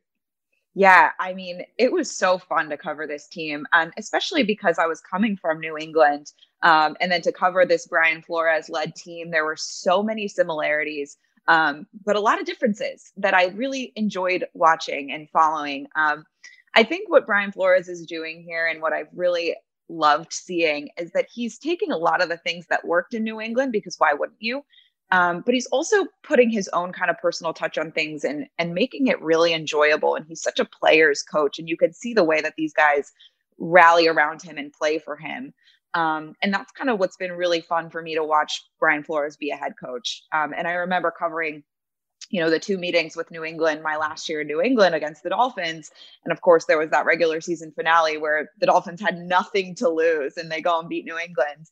[0.75, 4.87] Yeah, I mean, it was so fun to cover this team, um, especially because I
[4.87, 6.33] was coming from New England.
[6.63, 11.19] Um, and then to cover this Brian Flores led team, there were so many similarities
[11.49, 15.87] um, but a lot of differences that I really enjoyed watching and following.
[15.97, 16.25] Um,
[16.75, 19.57] I think what Brian Flores is doing here and what I've really
[19.89, 23.41] loved seeing is that he's taking a lot of the things that worked in New
[23.41, 24.65] England because why wouldn't you?
[25.13, 28.75] Um, but he's also putting his own kind of personal touch on things and and
[28.75, 30.15] making it really enjoyable.
[30.15, 33.13] And he's such a player's coach, and you can see the way that these guys
[33.59, 35.53] rally around him and play for him.
[35.95, 39.37] Um, and that's kind of what's been really fun for me to watch Brian Flores
[39.37, 40.23] be a head coach.
[40.33, 41.63] Um, and I remember covering,
[42.31, 45.23] you know, the two meetings with New England my last year in New England against
[45.23, 45.91] the Dolphins.
[46.25, 49.91] And of course, there was that regular season finale where the Dolphins had nothing to
[49.91, 51.67] lose and they go and beat New England.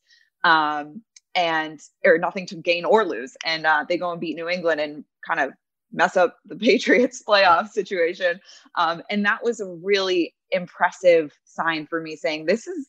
[0.45, 1.03] Um,
[1.35, 3.37] and or nothing to gain or lose.
[3.45, 5.53] And uh, they go and beat New England and kind of
[5.93, 8.41] mess up the Patriots playoff situation.
[8.77, 12.89] Um, and that was a really impressive sign for me saying this is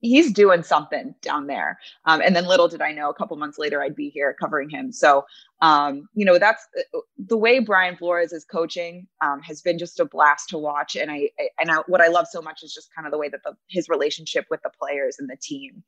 [0.00, 1.78] he's doing something down there.
[2.04, 4.70] Um, and then little did I know, a couple months later, I'd be here covering
[4.70, 4.92] him.
[4.92, 5.24] So,
[5.60, 9.98] um, you know, that's uh, the way Brian Flores is coaching um, has been just
[9.98, 10.94] a blast to watch.
[10.96, 13.28] And I, and I, what I love so much is just kind of the way
[13.28, 15.82] that the, his relationship with the players and the team.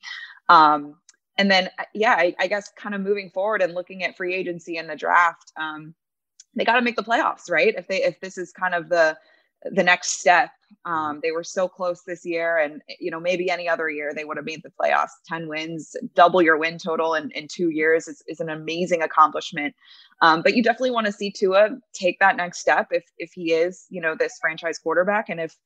[1.39, 4.35] And then, uh, yeah, I, I, guess kind of moving forward and looking at free
[4.35, 5.95] agency and the draft, um,
[6.55, 7.75] they got to make the playoffs, right?
[7.77, 9.17] If they, if this is kind of the,
[9.65, 10.51] the next step.
[10.85, 14.25] Um, they were so close this year, and you know maybe any other year they
[14.25, 15.11] would have made the playoffs.
[15.27, 19.75] Ten wins, double your win total in, in two years is, is an amazing accomplishment.
[20.23, 23.53] Um, but you definitely want to see Tua take that next step if if he
[23.53, 25.57] is you know this franchise quarterback, and if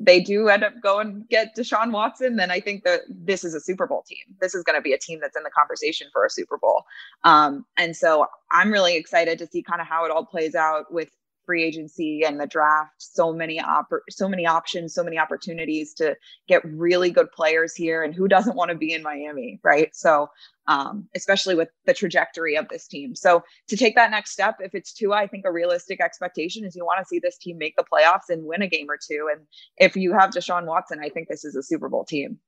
[0.00, 3.60] they do end up going get Deshaun Watson, then I think that this is a
[3.60, 4.24] Super Bowl team.
[4.40, 6.84] This is going to be a team that's in the conversation for a Super Bowl.
[7.24, 10.90] Um, and so I'm really excited to see kind of how it all plays out
[10.90, 11.10] with
[11.50, 16.14] free agency and the draft so many op- so many options so many opportunities to
[16.46, 18.04] get really good players here.
[18.04, 19.88] And who doesn't want to be in Miami right?
[19.92, 20.28] So
[20.68, 23.16] um, especially with the trajectory of this team.
[23.16, 26.76] So to take that next step if it's Tua I think a realistic expectation is
[26.76, 29.28] you want to see this team make the playoffs and win a game or two.
[29.34, 29.44] And
[29.76, 32.38] if you have Deshaun Watson I think this is a Super Bowl team.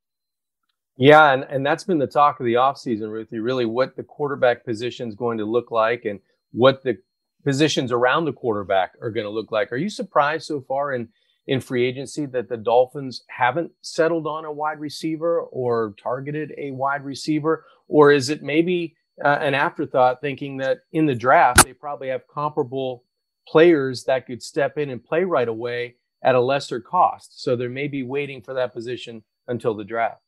[0.95, 4.63] Yeah, and, and that's been the talk of the offseason, Ruthie, really what the quarterback
[4.63, 6.19] position is going to look like and
[6.51, 6.97] what the
[7.43, 9.71] positions around the quarterback are going to look like.
[9.71, 11.09] Are you surprised so far in
[11.45, 16.71] in free agency that the Dolphins haven't settled on a wide receiver or targeted a
[16.71, 21.73] wide receiver, or is it maybe uh, an afterthought, thinking that in the draft they
[21.73, 23.03] probably have comparable
[23.45, 27.69] players that could step in and play right away at a lesser cost, so they're
[27.69, 30.21] maybe waiting for that position until the draft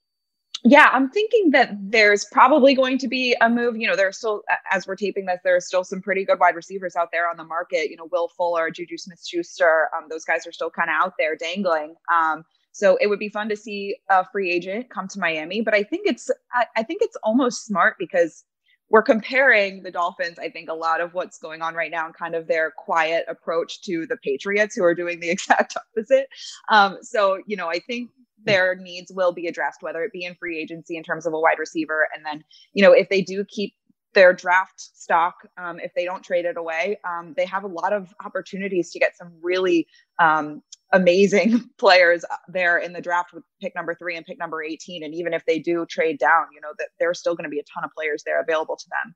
[0.68, 3.78] yeah, I'm thinking that there's probably going to be a move.
[3.78, 6.96] You know, there's still, as we're taping this, there's still some pretty good wide receivers
[6.96, 7.92] out there on the market.
[7.92, 11.14] You know, Will Fuller, Juju Smith Schuster, um, those guys are still kind of out
[11.20, 11.94] there dangling.
[12.12, 15.62] Um, so it would be fun to see a free agent come to Miami.
[15.62, 18.44] But I think it's, I, I think it's almost smart because
[18.90, 22.14] we're comparing the Dolphins, I think, a lot of what's going on right now and
[22.14, 26.28] kind of their quiet approach to the Patriots, who are doing the exact opposite.
[26.70, 28.10] Um, so, you know, I think
[28.46, 31.40] their needs will be addressed, whether it be in free agency in terms of a
[31.40, 32.08] wide receiver.
[32.16, 33.74] And then, you know, if they do keep
[34.14, 37.94] their draft stock, um, if they don't trade it away, um, they have a lot
[37.94, 39.88] of opportunities to get some really
[40.20, 45.04] um, amazing players there in the draft with pick number three and pick number 18.
[45.04, 47.60] And even if they do trade down, you know, that there's still going to be
[47.60, 49.16] a ton of players there available to them.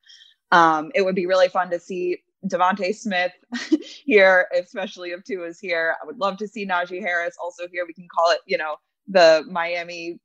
[0.51, 3.31] Um, it would be really fun to see DeVonta Smith
[4.05, 5.95] here, especially if Tua is here.
[6.01, 7.85] I would love to see Najee Harris also here.
[7.87, 8.75] We can call it, you know,
[9.09, 10.19] the Miami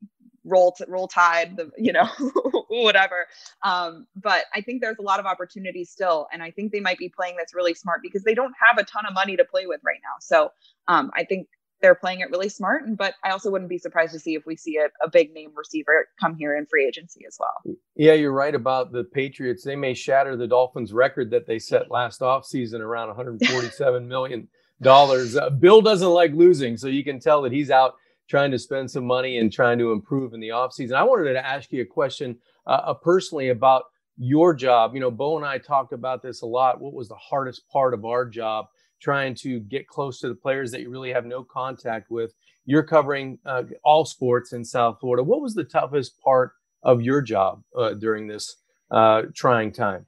[0.45, 2.07] roll t- roll tide the you know
[2.69, 3.27] whatever.
[3.63, 6.99] Um, but i think there's a lot of opportunities still and i think they might
[6.99, 9.67] be playing that's really smart because they don't have a ton of money to play
[9.67, 10.17] with right now.
[10.21, 10.53] So
[10.89, 11.49] um, i think
[11.81, 14.45] they're playing it really smart and but i also wouldn't be surprised to see if
[14.47, 17.77] we see a, a big name receiver come here in free agency as well.
[17.97, 19.65] Yeah you're right about the patriots.
[19.65, 24.49] They may shatter the dolphins record that they set last offseason around 147 million
[24.83, 25.37] dollars.
[25.37, 27.95] Uh, bill doesn't like losing so you can tell that he's out
[28.29, 30.93] trying to spend some money and trying to improve in the offseason.
[30.95, 33.85] I wanted to ask you a question uh, uh, personally about
[34.17, 34.95] your job.
[34.95, 36.81] You know, Bo and I talked about this a lot.
[36.81, 38.67] What was the hardest part of our job?
[39.01, 42.33] Trying to get close to the players that you really have no contact with.
[42.65, 45.23] You're covering uh, all sports in South Florida.
[45.23, 48.57] What was the toughest part of your job uh, during this
[48.91, 50.07] uh, trying time?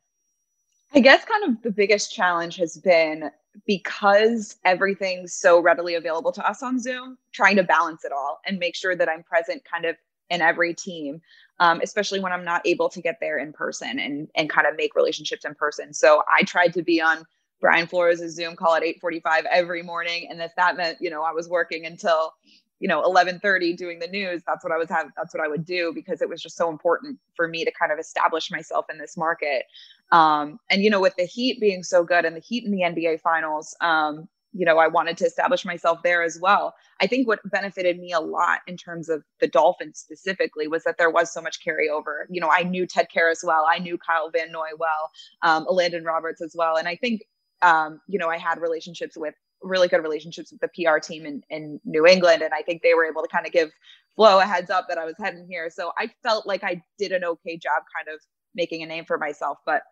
[0.94, 3.30] I guess kind of the biggest challenge has been
[3.66, 8.58] because everything's so readily available to us on Zoom, trying to balance it all and
[8.58, 9.96] make sure that I'm present kind of
[10.30, 11.20] in every team,
[11.60, 14.76] um, especially when I'm not able to get there in person and and kind of
[14.76, 15.92] make relationships in person.
[15.92, 17.24] So I tried to be on
[17.60, 21.32] Brian Flores' Zoom call at 8:45 every morning, and if that meant you know I
[21.32, 22.34] was working until
[22.80, 25.64] you know 11:30 doing the news, that's what I was have that's what I would
[25.64, 28.98] do because it was just so important for me to kind of establish myself in
[28.98, 29.64] this market.
[30.12, 32.82] Um, and you know, with the Heat being so good and the Heat in the
[32.82, 36.74] NBA Finals, um, you know, I wanted to establish myself there as well.
[37.00, 40.96] I think what benefited me a lot in terms of the Dolphins specifically was that
[40.96, 42.24] there was so much carryover.
[42.30, 45.10] You know, I knew Ted Karras well, I knew Kyle Van Noy well,
[45.42, 47.22] um, Elandon Roberts as well, and I think
[47.62, 51.42] um, you know, I had relationships with really good relationships with the PR team in,
[51.50, 52.42] in New England.
[52.42, 53.70] And I think they were able to kind of give
[54.14, 55.70] Flo a heads up that I was heading here.
[55.70, 58.20] So I felt like I did an okay job kind of
[58.54, 59.58] making a name for myself.
[59.66, 59.82] But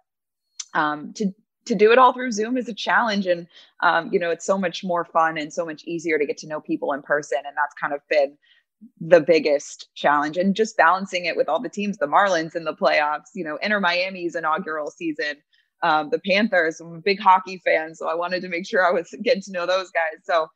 [0.75, 1.33] um, to
[1.67, 3.47] to do it all through Zoom is a challenge, and
[3.83, 6.47] um, you know it's so much more fun and so much easier to get to
[6.47, 8.37] know people in person, and that's kind of been
[9.01, 10.37] the biggest challenge.
[10.37, 13.59] And just balancing it with all the teams, the Marlins in the playoffs, you know,
[13.63, 15.37] Inter Miami's inaugural season,
[15.83, 16.81] um, the Panthers.
[16.81, 19.53] I'm a big hockey fan, so I wanted to make sure I was getting to
[19.53, 20.25] know those guys.
[20.25, 20.49] So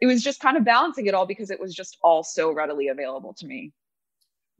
[0.00, 2.88] it was just kind of balancing it all because it was just all so readily
[2.88, 3.72] available to me.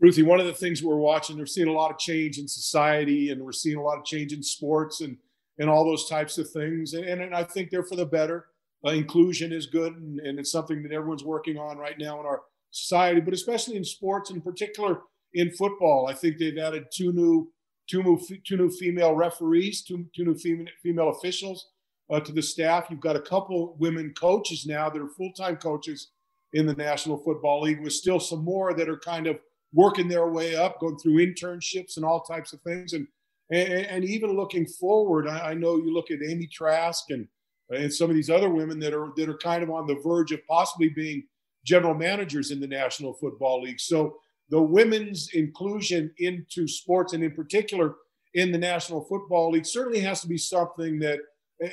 [0.04, 3.30] Ruthie, one of the things we're watching, we're seeing a lot of change in society,
[3.30, 5.16] and we're seeing a lot of change in sports and
[5.58, 6.92] and all those types of things.
[6.92, 8.48] And, and, and I think they're for the better.
[8.84, 12.26] Uh, inclusion is good, and, and it's something that everyone's working on right now in
[12.26, 15.00] our society, but especially in sports, in particular
[15.32, 16.06] in football.
[16.06, 17.50] I think they've added two new
[17.88, 21.68] two new two new female referees, two two new female female officials
[22.10, 22.88] uh, to the staff.
[22.90, 26.10] You've got a couple women coaches now that are full time coaches
[26.52, 29.38] in the National Football League, with still some more that are kind of
[29.74, 32.92] working their way up, going through internships and all types of things.
[32.92, 33.06] And
[33.50, 37.28] and, and even looking forward, I, I, know you look at Amy Trask and
[37.70, 40.32] and some of these other women that are that are kind of on the verge
[40.32, 41.24] of possibly being
[41.64, 43.80] general managers in the National Football League.
[43.80, 44.16] So
[44.50, 47.96] the women's inclusion into sports and in particular
[48.34, 51.20] in the National Football League certainly has to be something that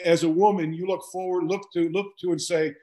[0.05, 2.73] as a woman you look forward look to look to and say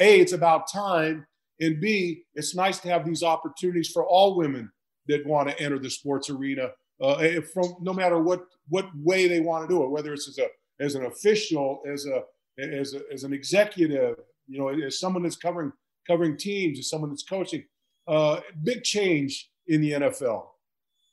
[0.00, 1.26] a it's about time
[1.60, 4.70] and b it's nice to have these opportunities for all women
[5.06, 6.70] that want to enter the sports arena
[7.02, 10.28] uh, eh, from no matter what what way they want to do it whether it's
[10.28, 10.46] as a
[10.80, 12.22] as an official as a
[12.58, 14.16] as a, as an executive
[14.48, 15.72] you know as someone that's covering
[16.06, 17.64] covering teams as someone that's coaching
[18.06, 20.46] uh, big change in the NFL.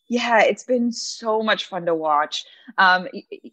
[0.07, 2.45] Yeah, it's been so much fun to watch.
[2.77, 3.07] Um,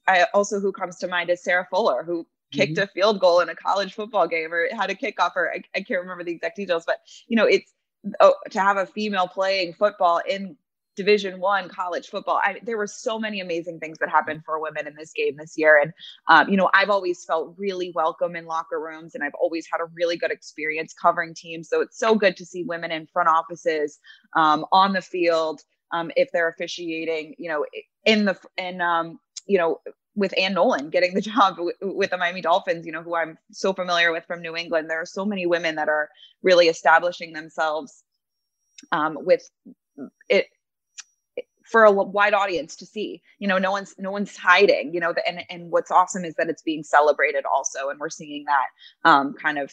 [0.08, 2.84] I also who comes to mind is Sarah Fuller, who kicked mm-hmm.
[2.84, 5.80] a field goal in a college football game or had a kickoff, or I, I
[5.82, 7.72] can't remember the exact details, but you know, it's
[8.20, 10.56] oh, to have a female playing football in
[10.98, 14.88] division one college football I, there were so many amazing things that happened for women
[14.88, 15.92] in this game this year and
[16.26, 19.80] um, you know i've always felt really welcome in locker rooms and i've always had
[19.80, 23.28] a really good experience covering teams so it's so good to see women in front
[23.28, 24.00] offices
[24.34, 25.60] um, on the field
[25.92, 27.64] um, if they're officiating you know
[28.04, 29.78] in the in um, you know
[30.18, 33.38] with Ann Nolan getting the job w- with the Miami Dolphins, you know, who I'm
[33.52, 34.90] so familiar with from New England.
[34.90, 36.08] There are so many women that are
[36.42, 38.04] really establishing themselves
[38.92, 39.48] um, with
[40.28, 40.46] it
[41.64, 45.14] for a wide audience to see you know no one's no one's hiding you know
[45.26, 49.34] and and what's awesome is that it's being celebrated also and we're seeing that um,
[49.34, 49.70] kind of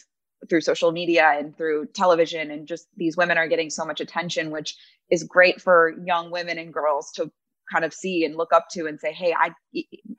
[0.50, 4.50] through social media and through television and just these women are getting so much attention
[4.50, 4.76] which
[5.10, 7.30] is great for young women and girls to
[7.70, 9.50] kind of see and look up to and say hey i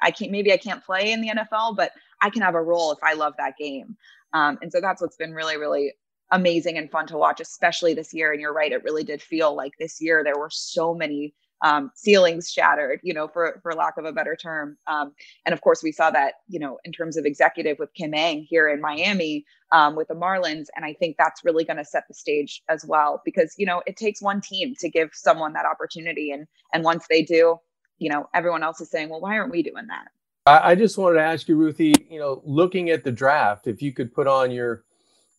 [0.01, 2.91] i can't maybe i can't play in the nfl but i can have a role
[2.91, 3.95] if i love that game.
[4.33, 5.93] Um, and so that's what's been really really
[6.31, 8.31] amazing and fun to watch especially this year.
[8.33, 11.91] And you're right it really did feel like this year there were so many um,
[11.95, 14.77] ceilings shattered, you know, for for lack of a better term.
[14.87, 15.13] Um,
[15.45, 18.43] and of course, we saw that, you know, in terms of executive with Kim Ng
[18.43, 22.03] here in Miami um, with the Marlins, and I think that's really going to set
[22.07, 25.65] the stage as well because you know it takes one team to give someone that
[25.65, 27.59] opportunity, and and once they do,
[27.97, 30.07] you know, everyone else is saying, well, why aren't we doing that?
[30.45, 33.91] I, just wanted to ask you, Ruthie, you know, looking at the draft, if you
[33.91, 34.85] could put on your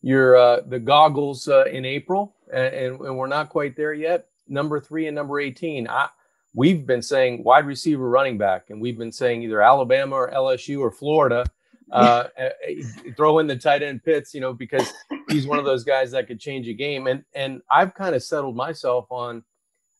[0.01, 4.79] your uh, the goggles uh, in April, and, and we're not quite there yet number
[4.79, 5.87] three and number 18.
[5.87, 6.09] I,
[6.53, 10.79] we've been saying wide receiver running back, and we've been saying either Alabama or LSU
[10.79, 11.45] or Florida.
[11.91, 12.83] Uh, eh, eh,
[13.17, 14.93] throw in the tight end Pitts, you know, because
[15.27, 17.07] he's one of those guys that could change a game.
[17.07, 19.43] And and I've kind of settled myself on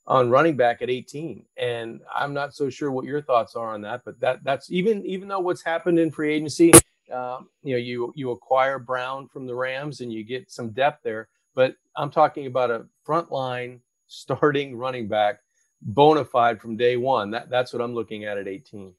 [0.05, 3.81] on running back at 18, and I'm not so sure what your thoughts are on
[3.81, 4.01] that.
[4.05, 6.73] But that that's even even though what's happened in free agency,
[7.11, 11.01] uh, you know, you you acquire Brown from the Rams and you get some depth
[11.03, 11.27] there.
[11.55, 15.39] But I'm talking about a front line starting running back,
[15.81, 17.31] bona fide from day one.
[17.31, 18.93] That, that's what I'm looking at at 18.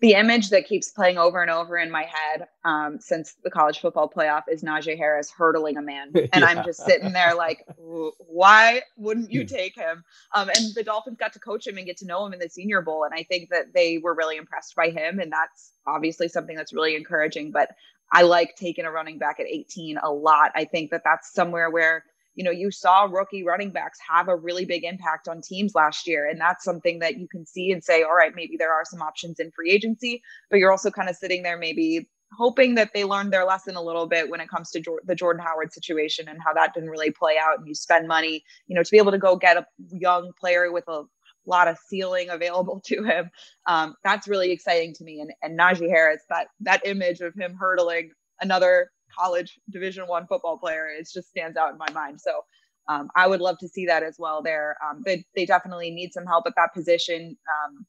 [0.00, 3.78] The image that keeps playing over and over in my head um, since the college
[3.78, 6.10] football playoff is Najee Harris hurdling a man.
[6.14, 6.46] And yeah.
[6.46, 10.02] I'm just sitting there like, why wouldn't you take him?
[10.34, 12.48] Um, and the Dolphins got to coach him and get to know him in the
[12.48, 13.04] Senior Bowl.
[13.04, 15.20] And I think that they were really impressed by him.
[15.20, 17.52] And that's obviously something that's really encouraging.
[17.52, 17.70] But
[18.12, 20.50] I like taking a running back at 18 a lot.
[20.56, 24.36] I think that that's somewhere where you know, you saw rookie running backs have a
[24.36, 26.28] really big impact on teams last year.
[26.28, 29.02] And that's something that you can see and say, all right, maybe there are some
[29.02, 33.04] options in free agency, but you're also kind of sitting there maybe hoping that they
[33.04, 36.38] learned their lesson a little bit when it comes to the Jordan Howard situation and
[36.42, 37.58] how that didn't really play out.
[37.58, 40.72] And you spend money, you know, to be able to go get a young player
[40.72, 41.02] with a
[41.44, 43.30] lot of ceiling available to him.
[43.66, 45.20] Um, that's really exciting to me.
[45.20, 50.58] And, and Najee Harris, that that image of him hurdling another college division one football
[50.58, 52.44] player it just stands out in my mind so
[52.88, 56.12] um, i would love to see that as well there um, they, they definitely need
[56.12, 57.86] some help at that position um,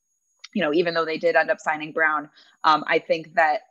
[0.54, 2.30] you know even though they did end up signing brown
[2.64, 3.62] um, i think that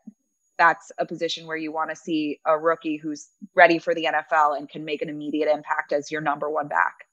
[0.58, 4.56] that's a position where you want to see a rookie who's ready for the nfl
[4.56, 7.06] and can make an immediate impact as your number one back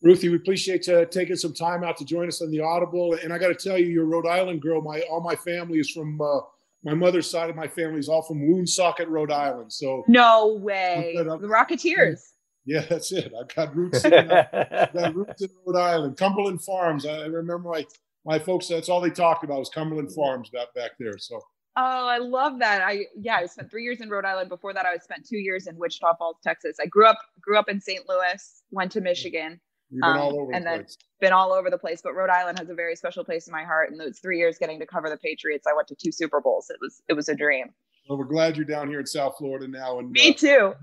[0.00, 3.14] Ruthie, we appreciate you taking some time out to join us on the Audible.
[3.14, 4.80] And I got to tell you, you're a Rhode Island girl.
[4.80, 6.40] My all my family is from uh,
[6.88, 9.72] my mother's side of my family is all from Woonsocket, Rhode Island.
[9.72, 12.20] So no way, the Rocketeers.
[12.64, 13.32] Yeah, that's it.
[13.38, 14.04] I've got roots.
[14.04, 17.04] In, I've uh, got roots in Rhode Island, Cumberland Farms.
[17.04, 17.84] I remember my
[18.24, 18.68] my folks.
[18.68, 21.18] That's all they talked about was Cumberland Farms back back there.
[21.18, 21.40] So.
[21.80, 22.82] Oh, I love that.
[22.82, 24.48] I yeah, I spent three years in Rhode Island.
[24.48, 26.78] Before that, I spent two years in Wichita Falls, Texas.
[26.80, 28.02] I grew up grew up in St.
[28.08, 29.67] Louis, went to Michigan, You've been
[30.02, 30.86] um, all over and the then
[31.20, 32.00] been all over the place.
[32.02, 33.90] But Rhode Island has a very special place in my heart.
[33.90, 36.70] And those three years getting to cover the Patriots, I went to two Super Bowls.
[36.70, 37.72] It was it was a dream.
[38.08, 39.98] Well, we're glad you're down here in South Florida now.
[39.98, 40.74] And me uh, too.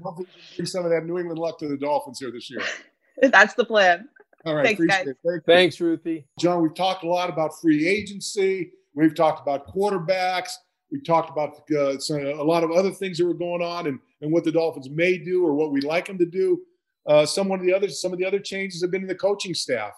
[0.55, 2.61] Bring some of that New England luck to the Dolphins here this year.
[3.21, 4.07] That's the plan.
[4.45, 5.07] All right, thanks, guys.
[5.25, 6.27] Thank Thanks, Ruthie.
[6.39, 8.71] John, we've talked a lot about free agency.
[8.93, 10.51] We've talked about quarterbacks.
[10.91, 13.99] We talked about uh, some, a lot of other things that were going on and,
[14.21, 16.61] and what the Dolphins may do or what we'd like them to do.
[17.07, 19.53] Uh, some of the other some of the other changes have been in the coaching
[19.53, 19.93] staff.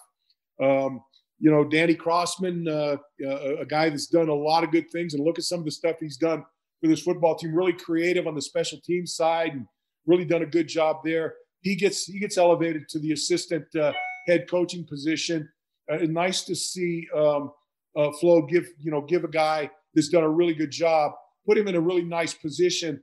[0.62, 1.00] Um,
[1.40, 2.96] you know, Danny Crossman, uh,
[3.26, 5.64] uh a guy that's done a lot of good things, and look at some of
[5.64, 6.44] the stuff he's done
[6.80, 7.54] for this football team.
[7.54, 9.66] Really creative on the special team side, and
[10.06, 11.34] really done a good job there.
[11.60, 13.92] He gets he gets elevated to the assistant uh,
[14.26, 15.48] head coaching position.
[15.90, 17.52] Uh, nice to see um,
[17.96, 21.12] uh, Flo give you know give a guy that's done a really good job,
[21.46, 23.02] put him in a really nice position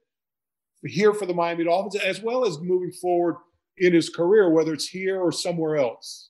[0.83, 3.37] here for the Miami Dolphins, as well as moving forward
[3.77, 6.29] in his career, whether it's here or somewhere else.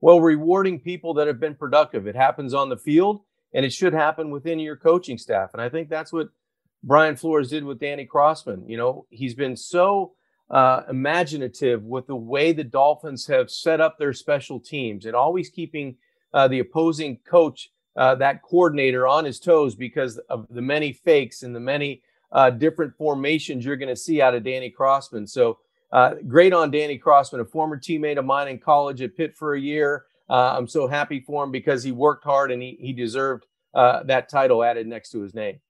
[0.00, 2.06] Well, rewarding people that have been productive.
[2.06, 3.22] It happens on the field,
[3.54, 5.50] and it should happen within your coaching staff.
[5.52, 6.28] And I think that's what
[6.82, 8.68] Brian Flores did with Danny Crossman.
[8.68, 10.12] You know, he's been so
[10.50, 15.48] uh, imaginative with the way the Dolphins have set up their special teams and always
[15.48, 15.96] keeping
[16.34, 21.42] uh, the opposing coach, uh, that coordinator, on his toes because of the many fakes
[21.42, 25.26] and the many uh, different formations you're going to see out of Danny Crossman.
[25.26, 25.58] So
[25.92, 29.54] uh, great on Danny Crossman, a former teammate of mine in college at Pitt for
[29.54, 30.06] a year.
[30.28, 34.28] Uh, I'm so happy for him because he worked hard and he, he deserved that
[34.28, 35.60] title added next to his name.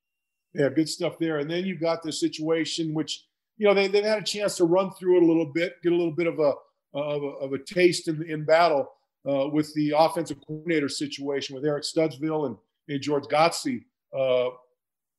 [0.55, 1.39] Yeah, good stuff there.
[1.39, 3.25] And then you've got the situation which,
[3.57, 5.93] you know, they, they've had a chance to run through it a little bit, get
[5.93, 6.53] a little bit of a,
[6.95, 8.89] of a, of a taste in, in battle
[9.29, 12.57] uh, with the offensive coordinator situation with Eric Studesville and,
[12.89, 13.85] and George Godsey
[14.17, 14.51] uh,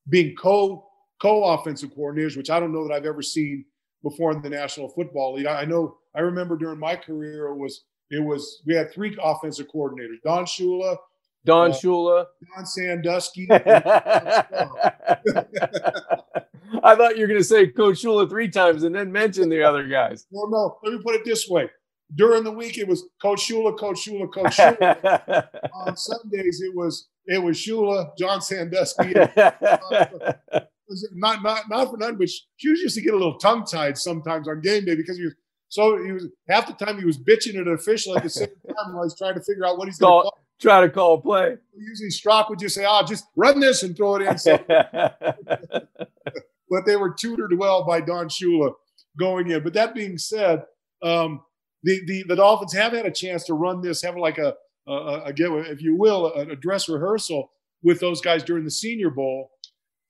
[0.07, 0.87] being co
[1.21, 3.65] co offensive coordinators, which I don't know that I've ever seen
[4.05, 5.47] before in the National Football League.
[5.47, 9.65] I, know I remember during my career it was it was we had three offensive
[9.73, 10.95] coordinators: Don Shula,
[11.43, 12.25] Don uh, Shula,
[12.55, 13.47] Don Sandusky.
[16.83, 19.63] I thought you were going to say Coach Shula three times and then mention the
[19.63, 20.27] other guys.
[20.31, 20.77] Well, no.
[20.83, 21.67] Let me put it this way:
[22.13, 25.47] during the week, it was Coach Shula, Coach Shula, Coach Shula.
[25.87, 29.15] On Sundays, it was it was Shula, John Sandusky.
[31.13, 34.47] Not not not for nothing, but Hughes used to get a little tongue tied sometimes
[34.47, 35.33] on game day because he was
[35.69, 38.47] so he was half the time he was bitching at an official at the same
[38.67, 41.15] time while he's trying to figure out what he's going to call try to call
[41.15, 41.57] a play.
[41.75, 44.57] Usually Strock would just say, "Oh, just run this and throw it in." So,
[46.69, 48.73] but they were tutored well by Don Shula
[49.17, 49.63] going in.
[49.63, 50.63] But that being said,
[51.01, 51.41] um,
[51.83, 54.53] the, the the Dolphins have had a chance to run this, have like a,
[54.87, 57.51] a, a if you will, a, a dress rehearsal
[57.83, 59.51] with those guys during the Senior Bowl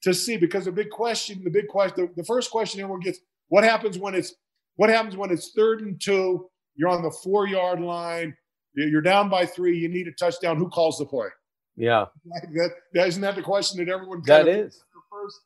[0.06, 3.20] to see because the big question, the big question, the, the first question everyone gets:
[3.49, 4.34] What happens when it's
[4.78, 6.49] what happens when it's third and two?
[6.76, 8.36] You're on the four yard line
[8.76, 9.78] you're down by three.
[9.78, 10.58] You need a touchdown.
[10.58, 11.28] Who calls the play?
[11.76, 12.06] Yeah.
[12.26, 14.28] That, that isn't that the question that everyone gets?
[14.28, 15.39] that is first.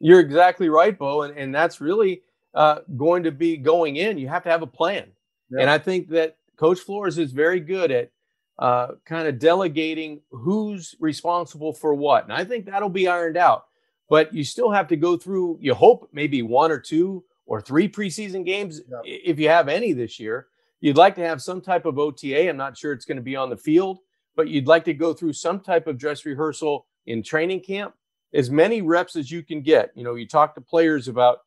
[0.00, 2.22] You're exactly right, Bo, and and that's really
[2.54, 4.18] uh, going to be going in.
[4.18, 5.06] You have to have a plan,
[5.50, 5.62] yeah.
[5.62, 8.10] and I think that Coach Flores is very good at
[8.58, 13.66] uh, kind of delegating who's responsible for what, and I think that'll be ironed out.
[14.08, 15.58] But you still have to go through.
[15.60, 18.98] You hope maybe one or two or three preseason games, yeah.
[19.04, 20.48] if you have any this year
[20.84, 22.46] You'd like to have some type of OTA.
[22.46, 24.00] I'm not sure it's going to be on the field,
[24.36, 27.94] but you'd like to go through some type of dress rehearsal in training camp,
[28.34, 29.92] as many reps as you can get.
[29.94, 31.38] You know, you talk to players about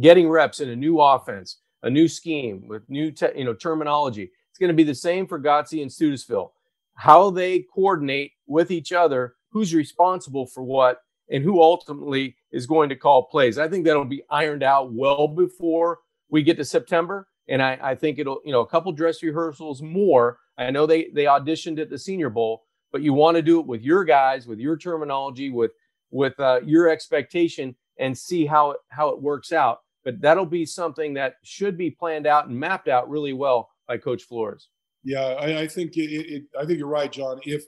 [0.00, 4.30] getting reps in a new offense, a new scheme with new, te- you know, terminology.
[4.50, 6.52] It's going to be the same for Godsey and Studesville.
[6.94, 10.98] How they coordinate with each other, who's responsible for what,
[11.34, 13.58] and who ultimately is going to call plays.
[13.58, 17.26] I think that'll be ironed out well before we get to September.
[17.48, 20.38] And I, I think it'll, you know, a couple dress rehearsals more.
[20.56, 23.66] I know they they auditioned at the Senior Bowl, but you want to do it
[23.66, 25.72] with your guys, with your terminology, with
[26.12, 29.80] with uh, your expectation, and see how it how it works out.
[30.04, 33.98] But that'll be something that should be planned out and mapped out really well by
[33.98, 34.68] Coach Flores.
[35.02, 37.40] Yeah, I, I think it, it, I think you're right, John.
[37.42, 37.64] If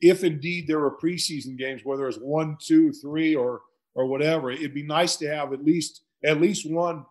[0.00, 3.62] if indeed there are preseason games, whether it's one, two, three, or
[3.94, 7.04] or whatever, it'd be nice to have at least at least one,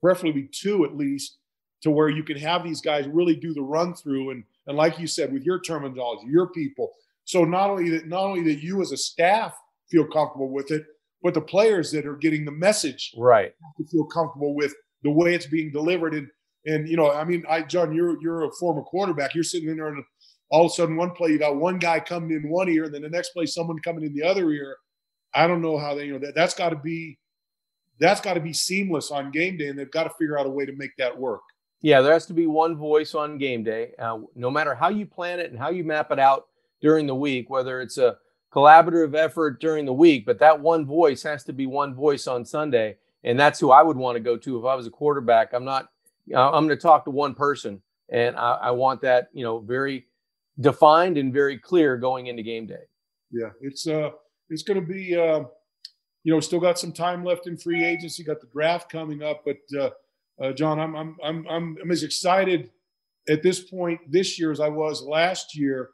[0.00, 1.38] preferably two at least,
[1.82, 4.30] to where you can have these guys really do the run through.
[4.30, 6.92] And and like you said with your terminology your people.
[7.24, 9.54] So not only that not only that you as a staff
[9.90, 10.84] feel comfortable with it
[11.22, 13.52] but the players that are getting the message right.
[13.78, 16.14] to feel comfortable with the way it's being delivered.
[16.14, 16.28] And
[16.66, 19.34] And you know, I mean, I John, you're you're a former quarterback.
[19.34, 20.04] You're sitting in there, and
[20.52, 22.94] all of a sudden, one play you got one guy coming in one ear, and
[22.94, 24.76] then the next play someone coming in the other ear.
[25.34, 27.18] I don't know how they, you know, that that's got to be
[27.98, 30.50] that's got to be seamless on game day, and they've got to figure out a
[30.50, 31.40] way to make that work.
[31.80, 33.92] Yeah, there has to be one voice on game day.
[33.98, 36.48] Uh, no matter how you plan it and how you map it out
[36.82, 38.18] during the week, whether it's a
[38.52, 42.44] collaborative effort during the week, but that one voice has to be one voice on
[42.44, 45.54] Sunday, and that's who I would want to go to if I was a quarterback.
[45.54, 45.88] I'm not.
[46.32, 47.80] Uh, I'm going to talk to one person,
[48.10, 50.06] and I, I want that you know very
[50.60, 52.84] defined and very clear going into game day.
[53.30, 54.10] Yeah, it's uh,
[54.50, 55.16] it's going to be.
[55.16, 55.44] Uh
[56.24, 58.22] you know, still got some time left in free agency.
[58.22, 59.90] Got the draft coming up, but uh,
[60.40, 62.70] uh, John, I'm, I'm I'm I'm I'm as excited
[63.28, 65.90] at this point this year as I was last year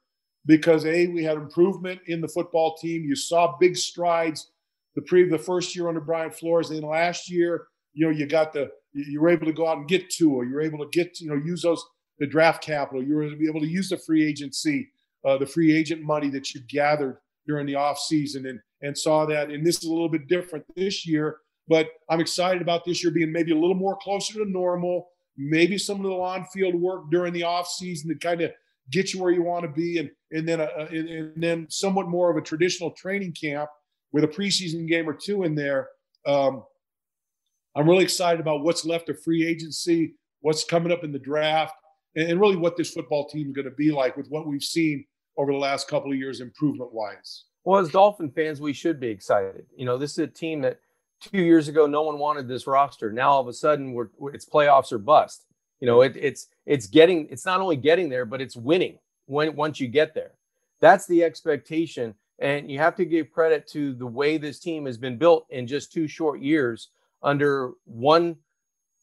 [0.47, 3.05] because a we had improvement in the football team.
[3.05, 4.51] You saw big strides
[4.95, 6.69] the pre the first year under Brian Flores.
[6.69, 9.89] Then last year, you know, you got the you were able to go out and
[9.89, 11.83] get or you were able to get you know use those
[12.19, 13.03] the draft capital.
[13.03, 14.91] You were to be able to use the free agency,
[15.25, 19.27] uh, the free agent money that you gathered during the off season, and and saw
[19.27, 19.51] that.
[19.51, 23.13] And this is a little bit different this year, but I'm excited about this year
[23.13, 25.09] being maybe a little more closer to normal.
[25.37, 28.53] Maybe some of the on field work during the off season to kind of
[28.91, 32.09] get you where you want to be, and and then a, and, and, then somewhat
[32.09, 33.71] more of a traditional training camp
[34.13, 35.89] with a preseason game or two in there.
[36.27, 36.65] Um,
[37.77, 41.75] I'm really excited about what's left of free agency, what's coming up in the draft,
[42.17, 45.05] and, really what this football team is going to be like with what we've seen
[45.37, 47.45] over the last couple of years, improvement wise.
[47.65, 49.67] Well, as Dolphin fans, we should be excited.
[49.77, 50.81] You know, this is a team that
[51.21, 53.13] two years ago no one wanted this roster.
[53.13, 55.45] Now all of a sudden, we're, it's playoffs or bust.
[55.81, 59.55] You know, it, it's it's getting it's not only getting there, but it's winning when
[59.55, 60.33] once you get there.
[60.81, 64.99] That's the expectation, and you have to give credit to the way this team has
[64.99, 66.91] been built in just two short years
[67.23, 68.37] under one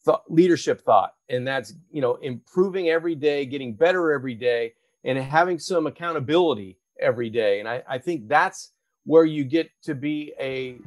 [0.05, 4.73] th- leadership thought, and that's you know improving every day, getting better every day,
[5.03, 7.59] and having some accountability every day.
[7.59, 8.71] And I, I think that's
[9.05, 10.77] where you get to be a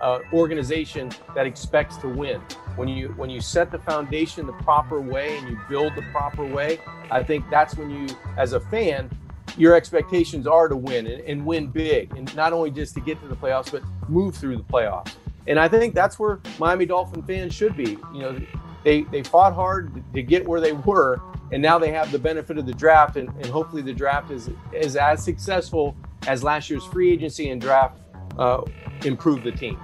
[0.00, 2.40] uh, organization that expects to win.
[2.76, 6.44] When you when you set the foundation the proper way and you build the proper
[6.44, 6.80] way,
[7.10, 9.10] I think that's when you, as a fan,
[9.56, 13.20] your expectations are to win and, and win big, and not only just to get
[13.22, 15.12] to the playoffs, but move through the playoffs.
[15.46, 17.98] And I think that's where Miami Dolphin fans should be.
[18.12, 18.40] You know,
[18.84, 21.20] they they fought hard to get where they were,
[21.52, 24.50] and now they have the benefit of the draft, and, and hopefully the draft is
[24.72, 27.98] is as successful as last year's free agency and draft
[28.38, 28.62] uh,
[29.04, 29.78] improved the team.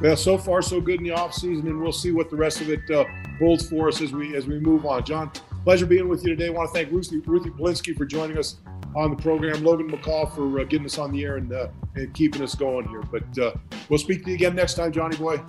[0.00, 2.70] Well, so far so good in the offseason, and we'll see what the rest of
[2.70, 3.04] it uh,
[3.38, 5.04] holds for us as we as we move on.
[5.04, 5.30] John,
[5.64, 6.46] pleasure being with you today.
[6.46, 8.56] I want to thank Ruthie, Ruthie Polinsky for joining us
[8.96, 12.12] on the program, Logan McCall for uh, getting us on the air and uh, and
[12.14, 13.02] keeping us going here.
[13.02, 13.52] But uh,
[13.88, 15.40] we'll speak to you again next time, Johnny boy.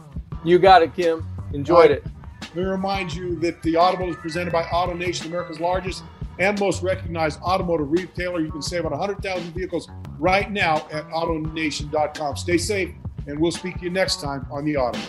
[0.43, 1.25] You got it, Kim.
[1.53, 1.91] Enjoyed right.
[1.91, 2.03] it.
[2.53, 6.03] Let me remind you that the Audible is presented by AutoNation, America's largest
[6.37, 8.41] and most recognized automotive retailer.
[8.41, 9.87] You can save on 100,000 vehicles
[10.19, 12.35] right now at AutoNation.com.
[12.35, 12.93] Stay safe,
[13.27, 14.99] and we'll speak to you next time on the Auto.